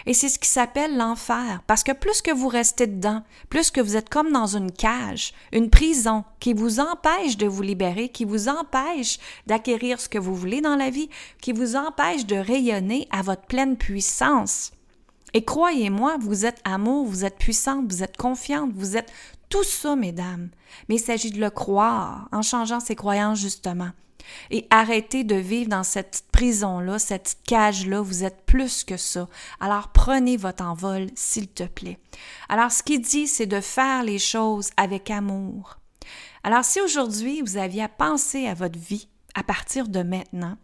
Et 0.06 0.14
c'est 0.14 0.28
ce 0.28 0.38
qui 0.38 0.48
s'appelle 0.48 0.96
l'enfer, 0.96 1.62
parce 1.66 1.82
que 1.82 1.92
plus 1.92 2.22
que 2.22 2.30
vous 2.32 2.48
restez 2.48 2.86
dedans, 2.86 3.22
plus 3.50 3.70
que 3.70 3.80
vous 3.80 3.96
êtes 3.96 4.08
comme 4.08 4.32
dans 4.32 4.56
une 4.56 4.70
cage, 4.70 5.32
une 5.52 5.70
prison 5.70 6.24
qui 6.40 6.54
vous 6.54 6.80
empêche 6.80 7.36
de 7.36 7.46
vous 7.46 7.62
libérer, 7.62 8.08
qui 8.08 8.24
vous 8.24 8.48
empêche 8.48 9.18
d'acquérir 9.46 10.00
ce 10.00 10.08
que 10.08 10.18
vous 10.18 10.34
voulez 10.34 10.60
dans 10.60 10.76
la 10.76 10.90
vie, 10.90 11.10
qui 11.40 11.52
vous 11.52 11.76
empêche 11.76 12.26
de 12.26 12.36
rayonner 12.36 13.08
à 13.10 13.22
votre 13.22 13.42
pleine 13.42 13.76
puissance. 13.76 14.72
Et 15.34 15.44
croyez-moi, 15.44 16.16
vous 16.20 16.44
êtes 16.44 16.60
amour, 16.64 17.06
vous 17.06 17.24
êtes 17.24 17.38
puissante, 17.38 17.90
vous 17.90 18.02
êtes 18.02 18.16
confiante, 18.16 18.70
vous 18.74 18.96
êtes 18.96 19.10
tout 19.48 19.64
ça, 19.64 19.96
mesdames. 19.96 20.50
Mais 20.88 20.96
il 20.96 21.00
s'agit 21.00 21.30
de 21.30 21.40
le 21.40 21.50
croire 21.50 22.28
en 22.32 22.42
changeant 22.42 22.80
ses 22.80 22.94
croyances, 22.94 23.40
justement 23.40 23.90
et 24.50 24.66
arrêtez 24.70 25.24
de 25.24 25.34
vivre 25.34 25.68
dans 25.68 25.82
cette 25.82 26.24
prison-là, 26.32 26.98
cette 26.98 27.36
cage-là. 27.46 28.00
Vous 28.00 28.24
êtes 28.24 28.44
plus 28.46 28.84
que 28.84 28.96
ça. 28.96 29.28
Alors 29.60 29.88
prenez 29.88 30.36
votre 30.36 30.64
envol, 30.64 31.06
s'il 31.14 31.48
te 31.48 31.64
plaît. 31.64 31.98
Alors 32.48 32.70
ce 32.70 32.82
qu'il 32.82 33.00
dit, 33.00 33.26
c'est 33.26 33.46
de 33.46 33.60
faire 33.60 34.02
les 34.02 34.18
choses 34.18 34.70
avec 34.76 35.10
amour. 35.10 35.78
Alors 36.44 36.64
si 36.64 36.80
aujourd'hui 36.80 37.40
vous 37.42 37.56
aviez 37.56 37.82
à 37.82 37.88
penser 37.88 38.46
à 38.46 38.54
votre 38.54 38.78
vie 38.78 39.08
à 39.34 39.42
partir 39.42 39.88
de 39.88 40.02
maintenant, 40.02 40.56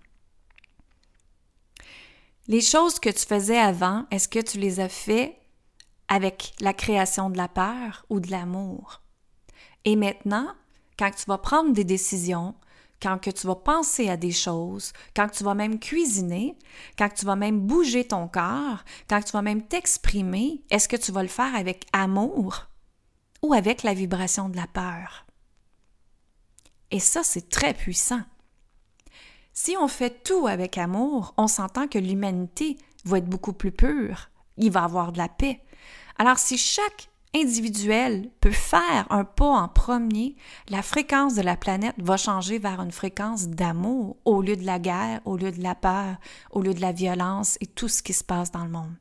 les 2.49 2.63
choses 2.63 2.99
que 2.99 3.11
tu 3.11 3.27
faisais 3.27 3.59
avant, 3.59 4.07
est-ce 4.11 4.29
que 4.29 4.39
tu 4.39 4.59
les 4.59 4.81
as 4.81 4.89
fait 4.89 5.39
avec 6.09 6.55
la 6.61 6.73
création 6.73 7.29
de 7.29 7.37
la 7.37 7.49
peur 7.49 8.07
ou 8.09 8.21
de 8.21 8.31
l'amour? 8.31 9.03
Et 9.85 9.97
maintenant, 9.97 10.49
quand 10.99 11.11
tu 11.11 11.27
vas 11.27 11.39
prendre 11.39 11.73
des 11.73 11.85
décisions, 11.85 12.55
quand 13.01 13.19
tu 13.19 13.47
vas 13.47 13.55
penser 13.55 14.09
à 14.09 14.17
des 14.17 14.33
choses, 14.33 14.93
quand 15.15 15.29
tu 15.29 15.45
vas 15.45 15.55
même 15.55 15.79
cuisiner, 15.79 16.57
quand 16.97 17.11
tu 17.11 17.27
vas 17.27 17.37
même 17.37 17.61
bouger 17.61 18.05
ton 18.07 18.27
corps, 18.27 18.83
quand 19.09 19.23
tu 19.23 19.33
vas 19.33 19.43
même 19.43 19.63
t'exprimer, 19.63 20.65
est-ce 20.71 20.89
que 20.89 20.97
tu 20.97 21.13
vas 21.13 21.23
le 21.23 21.29
faire 21.29 21.55
avec 21.55 21.87
amour 21.93 22.67
ou 23.43 23.53
avec 23.53 23.83
la 23.83 23.95
vibration 23.95 24.49
de 24.49 24.57
la 24.57 24.67
peur? 24.67 25.27
Et 26.91 26.99
ça, 26.99 27.23
c'est 27.23 27.51
très 27.51 27.75
puissant. 27.75 28.23
Si 29.61 29.77
on 29.77 29.89
fait 29.89 30.23
tout 30.23 30.47
avec 30.47 30.79
amour, 30.79 31.35
on 31.37 31.49
s'entend 31.49 31.89
que 31.89 31.99
l'humanité 31.99 32.77
va 33.05 33.19
être 33.19 33.29
beaucoup 33.29 33.53
plus 33.53 33.73
pure, 33.73 34.31
il 34.57 34.71
va 34.71 34.85
avoir 34.85 35.11
de 35.11 35.19
la 35.19 35.29
paix. 35.29 35.61
Alors 36.17 36.39
si 36.39 36.57
chaque 36.57 37.11
individuel 37.35 38.31
peut 38.41 38.53
faire 38.53 39.09
un 39.11 39.25
pas 39.25 39.49
en 39.51 39.67
premier, 39.67 40.37
la 40.69 40.81
fréquence 40.81 41.35
de 41.35 41.43
la 41.43 41.57
planète 41.57 41.97
va 41.99 42.17
changer 42.17 42.61
vers 42.61 42.81
une 42.81 42.93
fréquence 42.93 43.49
d'amour 43.49 44.17
au 44.25 44.43
lieu 44.43 44.55
de 44.55 44.65
la 44.65 44.79
guerre, 44.79 45.21
au 45.25 45.37
lieu 45.37 45.51
de 45.51 45.61
la 45.61 45.75
peur, 45.75 46.19
au 46.53 46.63
lieu 46.63 46.73
de 46.73 46.81
la 46.81 46.93
violence 46.93 47.59
et 47.61 47.67
tout 47.67 47.89
ce 47.89 48.01
qui 48.01 48.13
se 48.13 48.23
passe 48.23 48.53
dans 48.53 48.63
le 48.63 48.71
monde. 48.71 48.95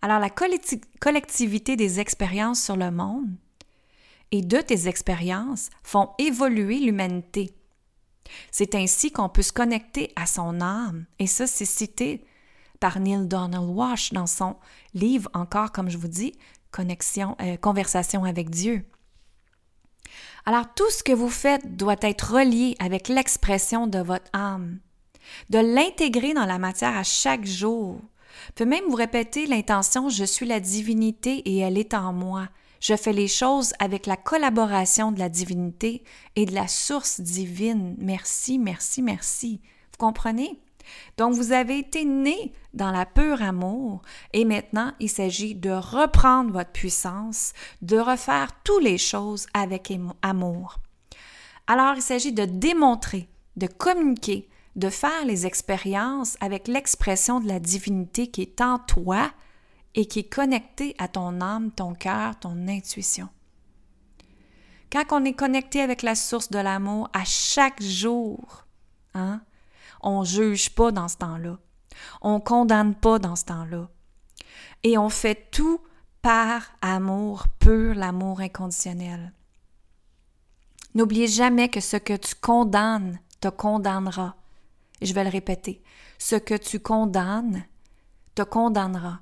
Alors 0.00 0.20
la 0.20 0.30
collectivité 0.30 1.74
des 1.74 1.98
expériences 1.98 2.62
sur 2.62 2.76
le 2.76 2.92
monde 2.92 3.34
et 4.30 4.42
de 4.42 4.58
tes 4.58 4.86
expériences 4.86 5.70
font 5.82 6.10
évoluer 6.18 6.78
l'humanité. 6.78 7.52
C'est 8.50 8.74
ainsi 8.74 9.10
qu'on 9.10 9.28
peut 9.28 9.42
se 9.42 9.52
connecter 9.52 10.12
à 10.16 10.26
son 10.26 10.60
âme, 10.60 11.06
et 11.18 11.26
ça 11.26 11.46
c'est 11.46 11.64
cité 11.64 12.24
par 12.80 13.00
Neil 13.00 13.26
Donald 13.26 13.68
Walsh 13.68 14.12
dans 14.12 14.26
son 14.26 14.56
livre 14.94 15.30
encore, 15.34 15.72
comme 15.72 15.88
je 15.88 15.98
vous 15.98 16.08
dis, 16.08 16.32
connexion, 16.70 17.36
euh, 17.40 17.56
conversation 17.56 18.24
avec 18.24 18.50
Dieu. 18.50 18.84
Alors 20.44 20.72
tout 20.74 20.90
ce 20.90 21.02
que 21.02 21.12
vous 21.12 21.30
faites 21.30 21.76
doit 21.76 21.96
être 22.02 22.34
relié 22.34 22.76
avec 22.78 23.08
l'expression 23.08 23.86
de 23.86 23.98
votre 23.98 24.30
âme, 24.32 24.78
de 25.50 25.58
l'intégrer 25.58 26.34
dans 26.34 26.44
la 26.44 26.58
matière 26.58 26.96
à 26.96 27.02
chaque 27.02 27.44
jour. 27.44 28.00
Peut 28.54 28.66
même 28.66 28.84
vous 28.88 28.94
répéter 28.94 29.46
l'intention 29.46 30.08
Je 30.08 30.24
suis 30.24 30.46
la 30.46 30.60
divinité 30.60 31.38
et 31.38 31.58
elle 31.58 31.78
est 31.78 31.94
en 31.94 32.12
moi. 32.12 32.48
Je 32.88 32.94
fais 32.94 33.12
les 33.12 33.26
choses 33.26 33.72
avec 33.80 34.06
la 34.06 34.16
collaboration 34.16 35.10
de 35.10 35.18
la 35.18 35.28
divinité 35.28 36.04
et 36.36 36.46
de 36.46 36.54
la 36.54 36.68
source 36.68 37.20
divine. 37.20 37.96
Merci, 37.98 38.60
merci, 38.60 39.02
merci. 39.02 39.60
Vous 39.90 40.06
comprenez? 40.06 40.60
Donc, 41.18 41.34
vous 41.34 41.50
avez 41.50 41.80
été 41.80 42.04
né 42.04 42.52
dans 42.74 42.92
la 42.92 43.04
pure 43.04 43.42
amour 43.42 44.02
et 44.32 44.44
maintenant, 44.44 44.92
il 45.00 45.10
s'agit 45.10 45.56
de 45.56 45.70
reprendre 45.70 46.52
votre 46.52 46.70
puissance, 46.70 47.54
de 47.82 47.98
refaire 47.98 48.50
toutes 48.62 48.84
les 48.84 48.98
choses 48.98 49.48
avec 49.52 49.92
amour. 50.22 50.78
Alors, 51.66 51.96
il 51.96 52.02
s'agit 52.02 52.32
de 52.32 52.44
démontrer, 52.44 53.28
de 53.56 53.66
communiquer, 53.66 54.48
de 54.76 54.90
faire 54.90 55.24
les 55.24 55.44
expériences 55.44 56.36
avec 56.40 56.68
l'expression 56.68 57.40
de 57.40 57.48
la 57.48 57.58
divinité 57.58 58.28
qui 58.28 58.42
est 58.42 58.60
en 58.60 58.78
toi 58.78 59.32
et 59.96 60.06
qui 60.06 60.20
est 60.20 60.32
connectée 60.32 60.94
à 60.98 61.08
ton 61.08 61.40
âme, 61.40 61.72
ton 61.72 61.94
cœur, 61.94 62.38
ton 62.38 62.68
intuition. 62.68 63.28
Quand 64.92 65.04
on 65.10 65.24
est 65.24 65.32
connecté 65.32 65.80
avec 65.80 66.02
la 66.02 66.14
source 66.14 66.50
de 66.50 66.58
l'amour 66.58 67.08
à 67.12 67.24
chaque 67.24 67.82
jour, 67.82 68.66
hein, 69.14 69.40
on 70.02 70.22
juge 70.22 70.70
pas 70.70 70.92
dans 70.92 71.08
ce 71.08 71.16
temps-là. 71.16 71.58
On 72.20 72.40
condamne 72.40 72.94
pas 72.94 73.18
dans 73.18 73.36
ce 73.36 73.46
temps-là. 73.46 73.88
Et 74.82 74.98
on 74.98 75.08
fait 75.08 75.50
tout 75.50 75.80
par 76.20 76.62
amour 76.82 77.46
pur, 77.58 77.94
l'amour 77.94 78.40
inconditionnel. 78.40 79.32
N'oubliez 80.94 81.26
jamais 81.26 81.68
que 81.68 81.80
ce 81.80 81.96
que 81.96 82.16
tu 82.16 82.34
condamnes 82.34 83.18
te 83.40 83.48
condamnera. 83.48 84.36
je 85.00 85.12
vais 85.12 85.24
le 85.24 85.30
répéter. 85.30 85.82
Ce 86.18 86.36
que 86.36 86.54
tu 86.54 86.80
condamnes 86.80 87.64
te 88.34 88.42
condamnera. 88.42 89.20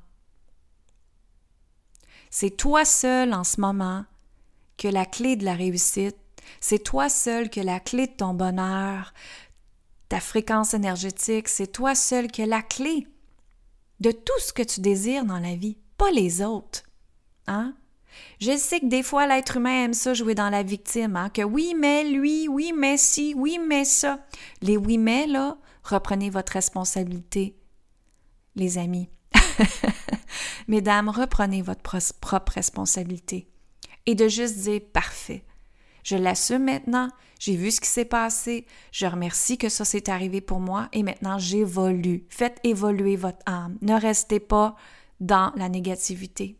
C'est 2.36 2.56
toi 2.56 2.84
seul 2.84 3.32
en 3.32 3.44
ce 3.44 3.60
moment 3.60 4.04
que 4.76 4.88
la 4.88 5.06
clé 5.06 5.36
de 5.36 5.44
la 5.44 5.54
réussite, 5.54 6.16
c'est 6.58 6.82
toi 6.82 7.08
seul 7.08 7.48
que 7.48 7.60
la 7.60 7.78
clé 7.78 8.08
de 8.08 8.12
ton 8.12 8.34
bonheur, 8.34 9.14
ta 10.08 10.18
fréquence 10.18 10.74
énergétique, 10.74 11.46
c'est 11.46 11.68
toi 11.68 11.94
seul 11.94 12.26
as 12.36 12.46
la 12.46 12.60
clé 12.60 13.06
de 14.00 14.10
tout 14.10 14.40
ce 14.40 14.52
que 14.52 14.64
tu 14.64 14.80
désires 14.80 15.24
dans 15.24 15.38
la 15.38 15.54
vie, 15.54 15.78
pas 15.96 16.10
les 16.10 16.42
autres. 16.42 16.82
Hein? 17.46 17.76
Je 18.40 18.56
sais 18.56 18.80
que 18.80 18.86
des 18.86 19.04
fois 19.04 19.28
l'être 19.28 19.58
humain 19.58 19.84
aime 19.84 19.94
ça 19.94 20.12
jouer 20.12 20.34
dans 20.34 20.50
la 20.50 20.64
victime, 20.64 21.14
hein? 21.14 21.30
que 21.30 21.42
oui, 21.42 21.76
mais 21.78 22.02
lui, 22.02 22.48
oui, 22.48 22.72
mais 22.76 22.96
si, 22.96 23.32
oui, 23.36 23.60
mais 23.64 23.84
ça. 23.84 24.26
Les 24.60 24.76
oui, 24.76 24.98
mais 24.98 25.28
là, 25.28 25.56
reprenez 25.84 26.30
votre 26.30 26.54
responsabilité, 26.54 27.54
les 28.56 28.76
amis. 28.76 29.08
Mesdames, 30.68 31.08
reprenez 31.08 31.62
votre 31.62 31.82
propre 32.20 32.52
responsabilité. 32.52 33.48
Et 34.06 34.14
de 34.14 34.28
juste 34.28 34.58
dire 34.58 34.80
parfait. 34.92 35.44
Je 36.02 36.16
l'assume 36.16 36.64
maintenant, 36.64 37.08
j'ai 37.38 37.56
vu 37.56 37.70
ce 37.70 37.80
qui 37.80 37.88
s'est 37.88 38.04
passé, 38.04 38.66
je 38.92 39.06
remercie 39.06 39.56
que 39.56 39.70
ça 39.70 39.86
s'est 39.86 40.10
arrivé 40.10 40.42
pour 40.42 40.60
moi 40.60 40.88
et 40.92 41.02
maintenant 41.02 41.38
j'évolue. 41.38 42.26
Faites 42.28 42.60
évoluer 42.62 43.16
votre 43.16 43.40
âme. 43.46 43.78
Ne 43.80 43.98
restez 43.98 44.40
pas 44.40 44.76
dans 45.20 45.52
la 45.56 45.70
négativité. 45.70 46.58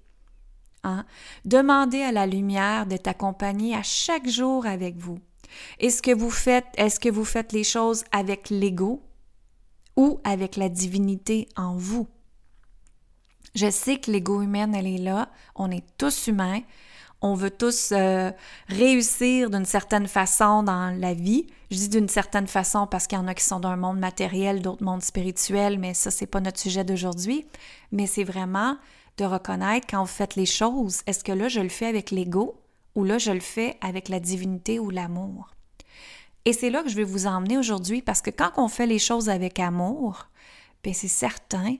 Hein? 0.83 1.05
Demandez 1.45 2.03
à 2.03 2.13
la 2.13 2.27
lumière 2.27 2.87
d'être 2.87 3.09
accompagnée 3.09 3.75
à 3.75 3.83
chaque 3.83 4.29
jour 4.29 4.67
avec 4.67 4.97
vous. 4.97 5.19
Est-ce 5.79 6.03
que 6.03 6.15
vous 6.15 6.31
faites, 6.31 6.67
est-ce 6.77 6.99
que 6.99 7.09
vous 7.09 7.25
faites 7.25 7.53
les 7.53 7.65
choses 7.65 8.05
avec 8.13 8.51
l'ego 8.51 9.03
ou 9.97 10.21
avec 10.25 10.57
la 10.57 10.69
divinité 10.69 11.49
en 11.57 11.77
vous? 11.77 12.09
Je 13.54 13.70
sais 13.70 13.99
que 13.99 14.11
l'ego 14.11 14.42
humain, 14.42 14.73
elle 14.73 14.87
est 14.87 14.99
là. 14.99 15.28
On 15.54 15.70
est 15.70 15.84
tous 15.96 16.26
humains. 16.26 16.61
On 17.23 17.34
veut 17.34 17.50
tous 17.50 17.92
euh, 17.92 18.30
réussir 18.68 19.49
d'une 19.49 19.64
certaine 19.64 20.08
façon 20.08 20.62
dans 20.62 20.90
la 20.99 21.14
vie. 21.14 21.46
Je 21.70 21.76
dis 21.76 21.88
d'une 21.88 22.08
certaine 22.08 22.46
façon 22.46 22.87
parce 22.87 23.06
qu'il 23.06 23.16
y 23.16 23.20
en 23.20 23.28
a 23.28 23.34
qui 23.34 23.44
sont 23.44 23.61
d'un 23.61 23.76
monde 23.76 23.99
matériel, 23.99 24.61
d'autres 24.61 24.84
mondes 24.84 25.02
spirituels, 25.02 25.78
mais 25.78 25.94
ça, 25.94 26.11
c'est 26.11 26.26
pas 26.26 26.40
notre 26.40 26.61
sujet 26.61 26.84
d'aujourd'hui. 26.84 27.46
Mais 27.92 28.06
c'est 28.06 28.25
vraiment 28.25 28.76
de 29.16 29.25
reconnaître 29.25 29.87
quand 29.88 30.00
vous 30.00 30.06
faites 30.06 30.34
les 30.34 30.46
choses, 30.46 31.02
est-ce 31.06 31.25
que 31.25 31.32
là, 31.32 31.49
je 31.49 31.61
le 31.61 31.68
fais 31.68 31.87
avec 31.87 32.11
l'ego 32.11 32.61
ou 32.94 33.04
là, 33.04 33.18
je 33.18 33.30
le 33.30 33.40
fais 33.40 33.78
avec 33.80 34.08
la 34.08 34.20
divinité 34.20 34.78
ou 34.78 34.90
l'amour? 34.90 35.54
Et 36.44 36.52
c'est 36.52 36.68
là 36.68 36.82
que 36.82 36.90
je 36.90 36.96
vais 36.96 37.04
vous 37.04 37.26
emmener 37.26 37.56
aujourd'hui 37.56 38.02
parce 38.02 38.20
que 38.20 38.30
quand 38.30 38.50
on 38.56 38.68
fait 38.68 38.87
les 38.87 38.99
choses 38.99 39.28
avec 39.28 39.61
amour, 39.61 40.26
bien 40.82 40.92
c'est 40.92 41.08
certain 41.08 41.76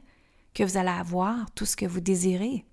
que 0.55 0.63
vous 0.63 0.77
allez 0.77 0.89
avoir 0.89 1.51
tout 1.53 1.67
ce 1.67 1.77
que 1.77 1.87
vous 1.87 2.01
désirez. 2.01 2.65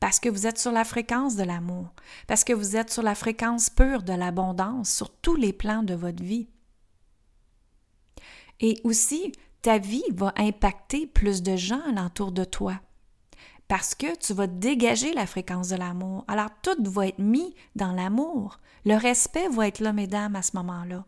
Parce 0.00 0.20
que 0.20 0.28
vous 0.28 0.46
êtes 0.46 0.58
sur 0.58 0.72
la 0.72 0.84
fréquence 0.84 1.36
de 1.36 1.44
l'amour, 1.44 1.88
parce 2.26 2.44
que 2.44 2.52
vous 2.52 2.76
êtes 2.76 2.90
sur 2.90 3.02
la 3.02 3.14
fréquence 3.14 3.70
pure 3.70 4.02
de 4.02 4.12
l'abondance 4.12 4.90
sur 4.90 5.10
tous 5.10 5.36
les 5.36 5.52
plans 5.52 5.82
de 5.82 5.94
votre 5.94 6.22
vie. 6.22 6.48
Et 8.60 8.80
aussi, 8.84 9.32
ta 9.62 9.78
vie 9.78 10.04
va 10.12 10.32
impacter 10.36 11.06
plus 11.06 11.42
de 11.42 11.56
gens 11.56 11.80
alentour 11.88 12.32
de 12.32 12.44
toi 12.44 12.80
parce 13.68 13.94
que 13.94 14.16
tu 14.16 14.34
vas 14.34 14.46
dégager 14.46 15.12
la 15.14 15.26
fréquence 15.26 15.68
de 15.68 15.76
l'amour. 15.76 16.24
Alors 16.28 16.50
tout 16.62 16.76
va 16.90 17.08
être 17.08 17.18
mis 17.18 17.54
dans 17.74 17.92
l'amour. 17.92 18.60
Le 18.84 18.96
respect 18.96 19.48
va 19.48 19.66
être 19.66 19.80
là, 19.80 19.92
mesdames, 19.92 20.36
à 20.36 20.42
ce 20.42 20.56
moment-là. 20.56 21.04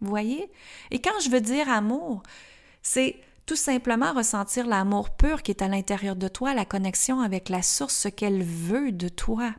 Vous 0.00 0.08
voyez? 0.08 0.50
Et 0.90 1.00
quand 1.00 1.18
je 1.24 1.30
veux 1.30 1.40
dire 1.40 1.68
amour, 1.68 2.22
c'est 2.82 3.16
tout 3.46 3.56
simplement 3.56 4.12
ressentir 4.12 4.66
l'amour 4.66 5.10
pur 5.10 5.42
qui 5.42 5.52
est 5.52 5.62
à 5.62 5.68
l'intérieur 5.68 6.16
de 6.16 6.28
toi, 6.28 6.52
la 6.52 6.64
connexion 6.64 7.20
avec 7.20 7.48
la 7.48 7.62
source, 7.62 7.94
ce 7.94 8.08
qu'elle 8.08 8.42
veut 8.42 8.90
de 8.90 9.08
toi. 9.08 9.54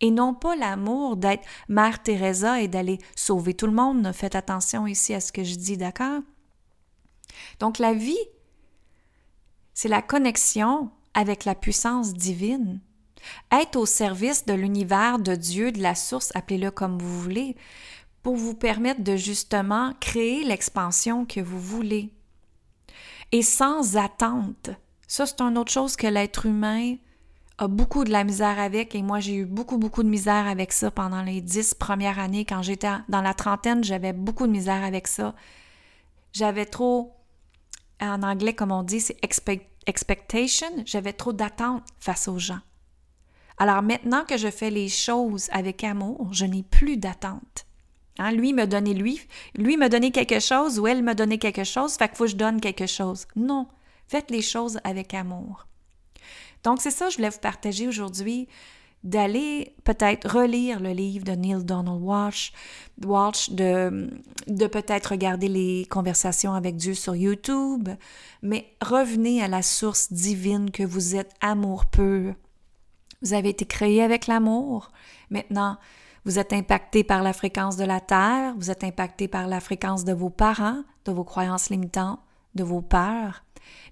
Et 0.00 0.10
non 0.10 0.34
pas 0.34 0.56
l'amour 0.56 1.16
d'être 1.16 1.46
Mère 1.68 2.02
Teresa 2.02 2.60
et 2.60 2.68
d'aller 2.68 2.98
sauver 3.14 3.54
tout 3.54 3.66
le 3.66 3.72
monde. 3.72 4.12
Faites 4.12 4.34
attention 4.34 4.86
ici 4.88 5.14
à 5.14 5.20
ce 5.20 5.32
que 5.32 5.44
je 5.44 5.54
dis, 5.54 5.76
d'accord? 5.76 6.20
Donc 7.60 7.78
la 7.78 7.94
vie, 7.94 8.18
c'est 9.72 9.88
la 9.88 10.02
connexion 10.02 10.90
avec 11.14 11.44
la 11.44 11.54
puissance 11.54 12.12
divine. 12.12 12.80
Être 13.52 13.76
au 13.76 13.86
service 13.86 14.44
de 14.44 14.52
l'univers, 14.52 15.20
de 15.20 15.36
Dieu, 15.36 15.70
de 15.72 15.80
la 15.80 15.94
source, 15.94 16.32
appelez-le 16.34 16.70
comme 16.72 16.98
vous 16.98 17.20
voulez, 17.20 17.56
pour 18.22 18.36
vous 18.36 18.54
permettre 18.54 19.02
de 19.02 19.16
justement 19.16 19.92
créer 20.00 20.44
l'expansion 20.44 21.24
que 21.24 21.40
vous 21.40 21.60
voulez. 21.60 22.12
Et 23.34 23.42
sans 23.42 23.96
attente. 23.96 24.70
Ça, 25.08 25.26
c'est 25.26 25.40
une 25.40 25.58
autre 25.58 25.72
chose 25.72 25.96
que 25.96 26.06
l'être 26.06 26.46
humain 26.46 26.94
a 27.58 27.66
beaucoup 27.66 28.04
de 28.04 28.10
la 28.10 28.22
misère 28.22 28.60
avec 28.60 28.94
et 28.94 29.02
moi 29.02 29.20
j'ai 29.20 29.34
eu 29.34 29.44
beaucoup 29.44 29.78
beaucoup 29.78 30.02
de 30.02 30.08
misère 30.08 30.48
avec 30.48 30.72
ça 30.72 30.90
pendant 30.90 31.22
les 31.22 31.40
dix 31.40 31.72
premières 31.74 32.18
années 32.18 32.44
quand 32.44 32.62
j'étais 32.62 32.90
dans 33.08 33.22
la 33.22 33.32
trentaine 33.32 33.84
j'avais 33.84 34.12
beaucoup 34.12 34.48
de 34.48 34.50
misère 34.50 34.82
avec 34.82 35.06
ça 35.06 35.36
j'avais 36.32 36.66
trop 36.66 37.14
en 38.00 38.24
anglais 38.24 38.54
comme 38.54 38.72
on 38.72 38.82
dit 38.82 39.00
c'est 39.00 39.16
expect 39.22 39.68
expectation, 39.86 40.84
j'avais 40.86 41.12
trop 41.12 41.32
d'attentes 41.32 41.84
face 41.98 42.28
aux 42.28 42.38
gens. 42.38 42.60
Alors 43.58 43.82
maintenant 43.82 44.24
que 44.24 44.36
je 44.36 44.50
fais 44.50 44.70
les 44.70 44.88
choses 44.88 45.48
avec 45.52 45.84
amour, 45.84 46.28
je 46.32 46.44
n'ai 46.44 46.62
plus 46.62 46.96
d'attente. 46.96 47.66
Hein, 48.18 48.30
lui 48.30 48.52
me 48.52 48.66
donnait 48.66 48.94
lui, 48.94 49.20
lui 49.56 49.76
me 49.76 49.88
donnait 49.88 50.12
quelque 50.12 50.38
chose 50.38 50.78
ou 50.78 50.86
elle 50.86 51.02
me 51.02 51.14
donnait 51.14 51.38
quelque 51.38 51.64
chose, 51.64 51.94
fait 51.94 52.08
qu'il 52.08 52.16
faut 52.16 52.24
que 52.24 52.30
je 52.30 52.36
donne 52.36 52.60
quelque 52.60 52.86
chose. 52.86 53.26
Non, 53.34 53.66
faites 54.06 54.30
les 54.30 54.42
choses 54.42 54.78
avec 54.84 55.14
amour. 55.14 55.66
Donc 56.62 56.80
c'est 56.80 56.92
ça 56.92 57.06
que 57.06 57.12
je 57.12 57.16
voulais 57.16 57.30
vous 57.30 57.40
partager 57.40 57.88
aujourd'hui 57.88 58.48
d'aller 59.02 59.74
peut-être 59.84 60.30
relire 60.30 60.80
le 60.80 60.90
livre 60.90 61.24
de 61.24 61.32
Neil 61.32 61.62
Donald 61.62 62.00
Walsh, 62.00 62.52
Walsh 63.04 63.50
de, 63.50 64.10
de 64.46 64.66
peut-être 64.66 65.08
regarder 65.08 65.48
les 65.48 65.86
conversations 65.90 66.54
avec 66.54 66.76
Dieu 66.76 66.94
sur 66.94 67.14
YouTube, 67.14 67.90
mais 68.42 68.74
revenez 68.80 69.42
à 69.42 69.48
la 69.48 69.60
source 69.60 70.10
divine 70.10 70.70
que 70.70 70.82
vous 70.82 71.16
êtes, 71.16 71.32
amour 71.42 71.84
pur. 71.84 72.34
Vous 73.20 73.34
avez 73.34 73.50
été 73.50 73.66
créé 73.66 74.02
avec 74.02 74.26
l'amour. 74.26 74.90
Maintenant, 75.28 75.76
vous 76.24 76.38
êtes 76.38 76.52
impacté 76.52 77.04
par 77.04 77.22
la 77.22 77.32
fréquence 77.32 77.76
de 77.76 77.84
la 77.84 78.00
Terre, 78.00 78.54
vous 78.56 78.70
êtes 78.70 78.84
impacté 78.84 79.28
par 79.28 79.46
la 79.46 79.60
fréquence 79.60 80.04
de 80.04 80.12
vos 80.12 80.30
parents, 80.30 80.82
de 81.04 81.12
vos 81.12 81.24
croyances 81.24 81.70
limitantes, 81.70 82.20
de 82.54 82.64
vos 82.64 82.80
peurs. 82.80 83.44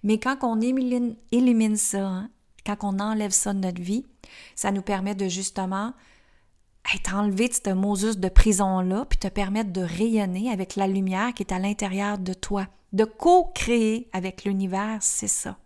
Mais 0.03 0.19
quand 0.19 0.39
on 0.43 0.61
élimine, 0.61 1.77
ça, 1.77 2.07
hein, 2.07 2.31
quand 2.65 2.77
on 2.83 3.01
enlève 3.01 3.33
ça 3.33 3.53
de 3.53 3.59
notre 3.59 3.83
vie, 3.83 4.07
ça 4.55 4.71
nous 4.71 4.83
permet 4.83 5.15
de 5.15 5.29
justement 5.29 5.93
être 6.95 7.15
enlevé 7.15 7.49
de 7.49 7.55
cette 7.55 7.69
Moses 7.69 8.19
de 8.19 8.29
prison-là, 8.29 9.05
puis 9.09 9.19
te 9.19 9.29
permettre 9.29 9.73
de 9.73 9.83
rayonner 9.83 10.51
avec 10.51 10.77
la 10.77 10.87
lumière 10.87 11.33
qui 11.35 11.43
est 11.43 11.53
à 11.53 11.59
l'intérieur 11.59 12.19
de 12.19 12.35
toi. 12.35 12.67
De 12.93 13.05
co-créer 13.05 14.09
avec 14.13 14.45
l'univers, 14.45 14.99
c'est 15.01 15.29
ça. 15.29 15.59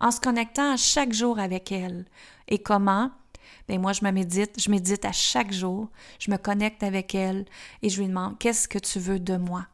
En 0.00 0.10
se 0.10 0.20
connectant 0.20 0.76
chaque 0.76 1.12
jour 1.12 1.38
avec 1.38 1.70
elle. 1.70 2.06
Et 2.48 2.58
comment? 2.58 3.10
Bien, 3.72 3.80
moi, 3.80 3.94
je 3.94 4.04
me 4.04 4.10
médite, 4.10 4.60
je 4.60 4.70
médite 4.70 5.06
à 5.06 5.12
chaque 5.12 5.50
jour, 5.50 5.88
je 6.18 6.30
me 6.30 6.36
connecte 6.36 6.82
avec 6.82 7.14
elle 7.14 7.46
et 7.80 7.88
je 7.88 8.02
lui 8.02 8.06
demande 8.06 8.38
qu'est-ce 8.38 8.68
que 8.68 8.78
tu 8.78 8.98
veux 8.98 9.18
de 9.18 9.38
moi? 9.38 9.66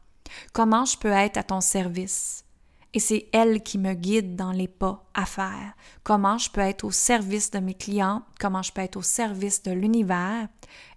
Comment 0.53 0.85
je 0.85 0.97
peux 0.97 1.11
être 1.11 1.35
à 1.35 1.43
ton 1.43 1.59
service? 1.59 2.45
et 2.93 2.99
c'est 2.99 3.27
elle 3.33 3.61
qui 3.61 3.77
me 3.77 3.93
guide 3.93 4.37
dans 4.37 4.53
les 4.53 4.69
pas 4.69 5.05
à 5.13 5.25
faire. 5.25 5.73
Comment 6.03 6.37
je 6.37 6.49
peux 6.49 6.61
être 6.61 6.85
au 6.85 6.91
service 6.91 7.51
de 7.51 7.59
mes 7.59 7.73
clients, 7.73 8.23
comment 8.39 8.63
je 8.63 8.71
peux 8.71 8.81
être 8.81 8.95
au 8.95 9.01
service 9.01 9.61
de 9.63 9.71
l'univers? 9.71 10.47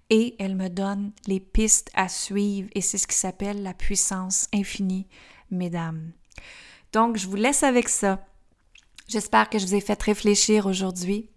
Et 0.09 0.37
elle 0.39 0.55
me 0.55 0.69
donne 0.69 1.11
les 1.27 1.41
pistes 1.41 1.91
à 1.95 2.09
suivre 2.09 2.69
et 2.73 2.83
c'est 2.83 2.99
ce 2.99 3.09
qui 3.09 3.17
s'appelle 3.17 3.65
la 3.65 3.75
puissance 3.75 4.47
infinie, 4.55 5.09
mesdames. 5.51 6.13
Donc, 6.93 7.17
je 7.17 7.27
vous 7.27 7.35
laisse 7.35 7.65
avec 7.65 7.89
ça. 7.89 8.25
J'espère 9.09 9.51
que 9.51 9.59
je 9.59 9.67
vous 9.67 9.75
ai 9.75 9.81
fait 9.81 10.01
réfléchir 10.01 10.67
aujourd'hui. 10.67 11.29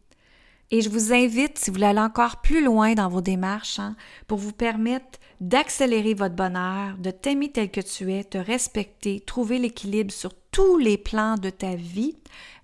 Et 0.72 0.82
je 0.82 0.90
vous 0.90 1.14
invite, 1.14 1.58
si 1.58 1.70
vous 1.70 1.76
voulez 1.76 1.86
aller 1.86 2.00
encore 2.00 2.42
plus 2.42 2.64
loin 2.64 2.94
dans 2.94 3.10
vos 3.10 3.22
démarches, 3.22 3.80
hein, 3.80 3.96
pour 4.28 4.38
vous 4.38 4.52
permettre 4.52 5.20
d'accélérer 5.42 6.14
votre 6.14 6.36
bonheur, 6.36 6.98
de 6.98 7.12
t'aimer 7.12 7.52
tel 7.52 7.70
que 7.70 7.82
tu 7.82 8.12
es, 8.14 8.24
te 8.24 8.38
respecter, 8.38 9.20
trouver 9.20 9.60
l'équilibre 9.60 10.12
sur 10.12 10.32
tous 10.52 10.78
les 10.78 10.98
plans 10.98 11.36
de 11.36 11.50
ta 11.50 11.76
vie, 11.76 12.18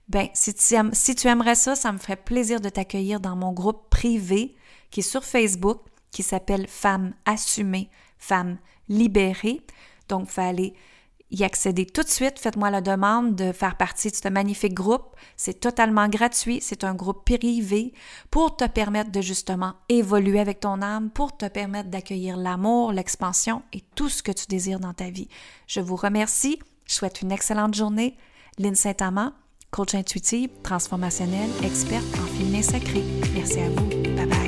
ben, 0.08 0.28
si 0.34 0.54
tu, 0.54 0.76
si 0.94 1.16
tu 1.16 1.28
aimerais 1.28 1.56
ça, 1.56 1.76
ça 1.76 1.92
me 1.92 1.98
ferait 1.98 2.18
plaisir 2.18 2.60
de 2.60 2.70
t'accueillir 2.70 3.20
dans 3.20 3.36
mon 3.36 3.54
groupe 3.54 3.90
privé 3.90 4.56
qui 4.90 5.00
est 5.00 5.04
sur 5.04 5.24
Facebook, 5.24 5.80
qui 6.12 6.24
s'appelle 6.24 6.68
Femmes 6.68 7.14
assumées, 7.26 7.90
Femmes 8.18 8.58
libérées. 8.90 9.62
Donc, 10.10 10.24
il 10.26 10.32
fallait 10.32 10.74
y 11.32 11.44
accéder 11.44 11.86
tout 11.86 12.04
de 12.04 12.10
suite. 12.10 12.38
Faites-moi 12.38 12.70
la 12.70 12.82
demande 12.82 13.36
de 13.36 13.52
faire 13.52 13.78
partie 13.78 14.10
de 14.12 14.16
ce 14.16 14.28
magnifique 14.28 14.74
groupe. 14.74 15.16
C'est 15.38 15.60
totalement 15.60 16.08
gratuit. 16.08 16.60
C'est 16.62 16.84
un 16.84 16.94
groupe 16.94 17.26
privé 17.26 17.94
pour 18.30 18.56
te 18.56 18.68
permettre 18.68 19.12
de 19.12 19.22
justement 19.22 19.74
évoluer 19.90 20.40
avec 20.40 20.60
ton 20.60 20.82
âme, 20.82 21.10
pour 21.10 21.36
te 21.36 21.48
permettre 21.48 21.90
d'accueillir 21.90 22.38
l'amour, 22.38 22.92
l'expansion 22.92 23.64
et 23.74 23.82
tout 23.96 24.10
ce 24.10 24.22
que 24.22 24.32
tu 24.32 24.46
désires 24.48 24.80
dans 24.80 24.94
ta 24.94 25.10
vie. 25.10 25.30
Je 25.68 25.80
vous 25.80 25.96
remercie. 25.96 26.60
Je 26.86 26.96
souhaite 26.96 27.22
une 27.22 27.32
excellente 27.32 27.74
journée. 27.74 28.18
Lynn 28.60 28.76
Saint-Amand, 28.76 29.32
coach 29.72 29.96
intuitive, 29.96 30.50
transformationnelle, 30.62 31.50
experte 31.64 32.04
en 32.22 32.28
féminin 32.38 32.62
sacré. 32.62 33.04
Merci 33.34 33.62
à 33.62 33.70
vous. 33.70 33.88
Bye 34.16 34.26
bye. 34.26 34.41